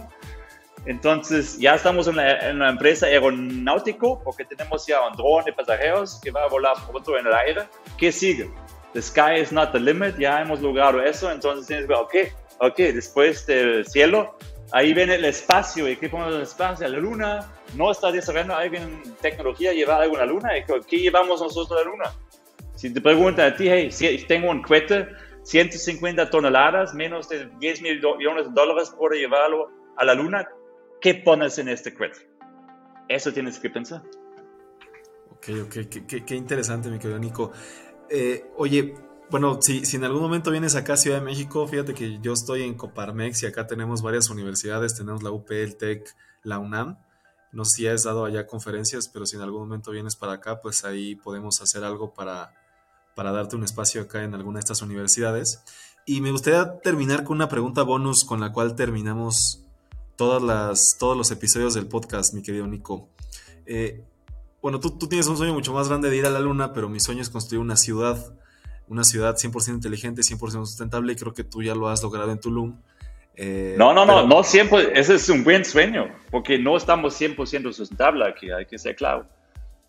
[0.85, 6.31] Entonces, ya estamos en una, empresa aeronáutico porque tenemos ya un drone de pasajeros que
[6.31, 7.61] va a volar pronto en el aire.
[7.97, 8.49] ¿Qué sigue?
[8.93, 12.15] The sky is not the limit, ya hemos logrado eso, entonces tienes que ver, ok,
[12.59, 14.35] ok, después del cielo,
[14.71, 16.87] ahí viene el espacio, ¿y qué ponemos el espacio?
[16.87, 20.49] La luna, no está desarrollando alguien tecnología llevar algo a la luna,
[20.87, 22.11] ¿qué llevamos nosotros a la luna?
[22.75, 25.07] Si te preguntan a ti, hey, si tengo un cohete,
[25.43, 30.47] 150 toneladas, menos de 10 millones de dólares por llevarlo a la luna,
[30.99, 32.27] ¿qué pones en este cohete?
[33.07, 34.01] Eso tienes que pensar.
[35.31, 37.51] Ok, ok, qué, qué, interesante, mi querido Nico.
[38.09, 38.93] Eh, oye,
[39.31, 42.33] bueno, si, si, en algún momento vienes acá a Ciudad de México, fíjate que yo
[42.33, 46.13] estoy en Coparmex y acá tenemos varias universidades, tenemos la UP, el TEC,
[46.43, 46.97] la UNAM.
[47.53, 50.59] No sé si has dado allá conferencias, pero si en algún momento vienes para acá,
[50.59, 52.53] pues ahí podemos hacer algo para,
[53.15, 55.63] para darte un espacio acá en alguna de estas universidades.
[56.05, 59.63] Y me gustaría terminar con una pregunta bonus con la cual terminamos
[60.17, 63.07] todas las, todos los episodios del podcast, mi querido Nico.
[63.65, 64.03] Eh,
[64.61, 66.89] bueno, tú, tú, tienes un sueño mucho más grande de ir a la luna, pero
[66.89, 68.35] mi sueño es construir una ciudad,
[68.91, 72.41] una ciudad 100% inteligente, 100% sustentable, y creo que tú ya lo has logrado en
[72.41, 72.77] Tulum.
[73.37, 77.71] Eh, no, no, no, no siempre, ese es un buen sueño, porque no estamos 100%
[77.71, 79.25] sustentable aquí, hay que ser claro.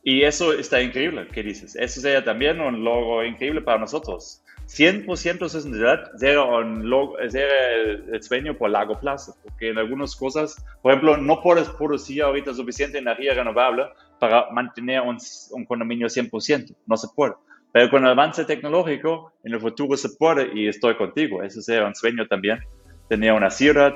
[0.04, 1.74] Y eso está increíble, ¿qué dices?
[1.74, 4.40] Eso sería también un logro increíble para nosotros.
[4.68, 6.88] 100% sostenibilidad será, un,
[7.24, 12.54] el, sueño por largo plazo, porque en algunas cosas, por ejemplo, no puedes producir ahorita
[12.54, 13.86] suficiente energía renovable
[14.20, 15.18] para mantener un,
[15.50, 17.34] un condominio 100%, no se puede.
[17.72, 21.42] Pero con el avance tecnológico, en el futuro se puede y estoy contigo.
[21.42, 22.60] Eso será un sueño también,
[23.08, 23.94] tener una ciudad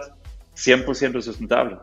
[0.57, 1.77] 100% sustentable.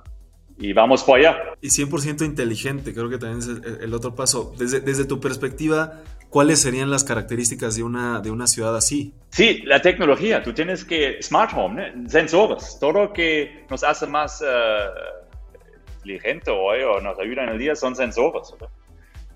[0.57, 1.37] Y vamos por allá.
[1.61, 4.53] Y 100% inteligente, creo que también es el, otro paso.
[4.57, 9.13] Desde, desde tu perspectiva, ¿cuáles serían las características de una, de una ciudad así?
[9.29, 10.43] Sí, la tecnología.
[10.43, 16.81] Tú tienes que, smart home, sensores, todo lo que nos hace más uh, inteligente hoy
[16.83, 18.53] o nos ayuda en el día son sensores.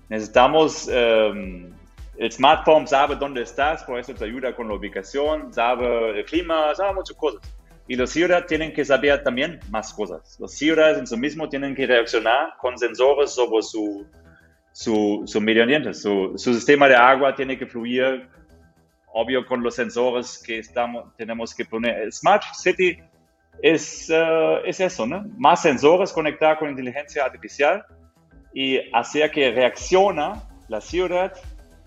[0.08, 1.72] Necesitamos um,
[2.18, 6.74] el smartphone sabe dónde estás, por eso te ayuda con la ubicación, sabe el clima,
[6.74, 7.40] sabe muchas cosas.
[7.86, 10.36] Y los ciudadanos tienen que saber también más cosas.
[10.40, 14.04] Los ciudadanos en sí mismo tienen que reaccionar con sensores sobre su,
[14.72, 15.94] su, su medio ambiente.
[15.94, 18.28] Su, su, sistema de agua tiene que fluir,
[19.12, 22.12] obvio, con los sensores que estamos, tenemos que poner.
[22.12, 22.98] Smart City
[23.62, 25.24] es, uh, es eso, ¿no?
[25.38, 27.84] Más sensores conectados con inteligencia artificial
[28.52, 31.32] y hacer que reacciona la ciudad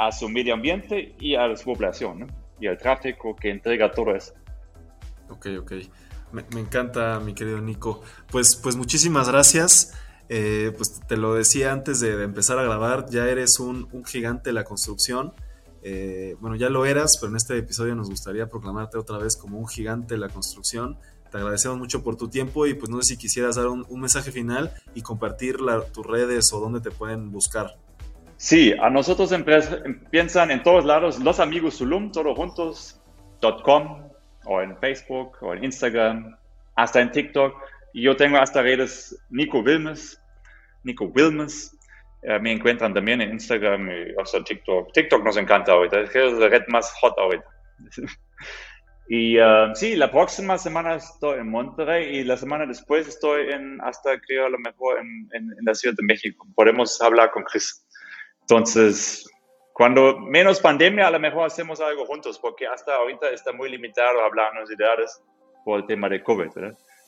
[0.08, 2.28] a su medio ambiente y a su población, ¿no?
[2.60, 4.34] y al tráfico que entrega todo eso.
[5.30, 5.74] Ok, ok.
[6.32, 8.02] Me, encanta, mi querido Nico.
[8.30, 9.94] Pues, pues muchísimas gracias.
[10.30, 14.54] Eh, pues te lo decía antes de, empezar a grabar, ya eres un, gigante de
[14.54, 15.34] la construcción.
[15.84, 19.58] Eh, bueno, ya lo eras, pero en este episodio nos gustaría proclamarte otra vez como
[19.58, 20.98] un gigante de la construcción.
[21.32, 24.32] Te agradecemos mucho por tu tiempo y pues no sé si quisieras dar un, mensaje
[24.32, 25.58] final y compartir
[25.94, 27.78] tus redes o dónde te pueden buscar.
[28.42, 33.00] Sí, a nosotros empiezan en todos lados los amigos Zulum, todos juntos,
[33.64, 34.10] .com,
[34.46, 36.36] o en Facebook, o en Instagram,
[36.76, 37.54] hasta en TikTok.
[37.94, 40.20] Yo tengo hasta redes Nico Wilmes,
[40.84, 41.78] Nico Wilmes.
[42.24, 44.92] Eh, me encuentran también en Instagram y hasta TikTok.
[44.92, 47.46] TikTok nos encanta ahorita, es la red más hot ahorita.
[49.08, 53.80] y uh, sí, la próxima semana estoy en Monterrey y la semana después estoy en,
[53.82, 56.48] hasta creo a lo mejor en, en la Ciudad de México.
[56.56, 57.86] Podemos hablar con Chris.
[58.52, 59.32] Entonces,
[59.72, 64.20] cuando menos pandemia, a lo mejor hacemos algo juntos, porque hasta ahorita está muy limitado
[64.20, 65.24] hablarnos ideas
[65.64, 66.50] por el tema de COVID.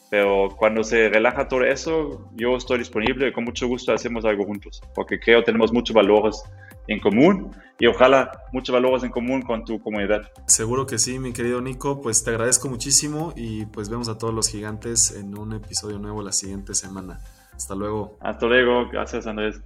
[0.10, 4.46] Pero cuando se relaja todo eso, yo estoy disponible y con mucho gusto hacemos algo
[4.46, 6.42] juntos, porque creo que tenemos muchos valores
[6.88, 10.32] en común y ojalá muchos valores en común con tu comunidad.
[10.48, 14.34] Seguro que sí, mi querido Nico, pues te agradezco muchísimo y pues vemos a todos
[14.34, 17.20] los gigantes en un episodio nuevo la siguiente semana.
[17.54, 18.18] Hasta luego.
[18.22, 19.62] Hasta luego, gracias Andrés.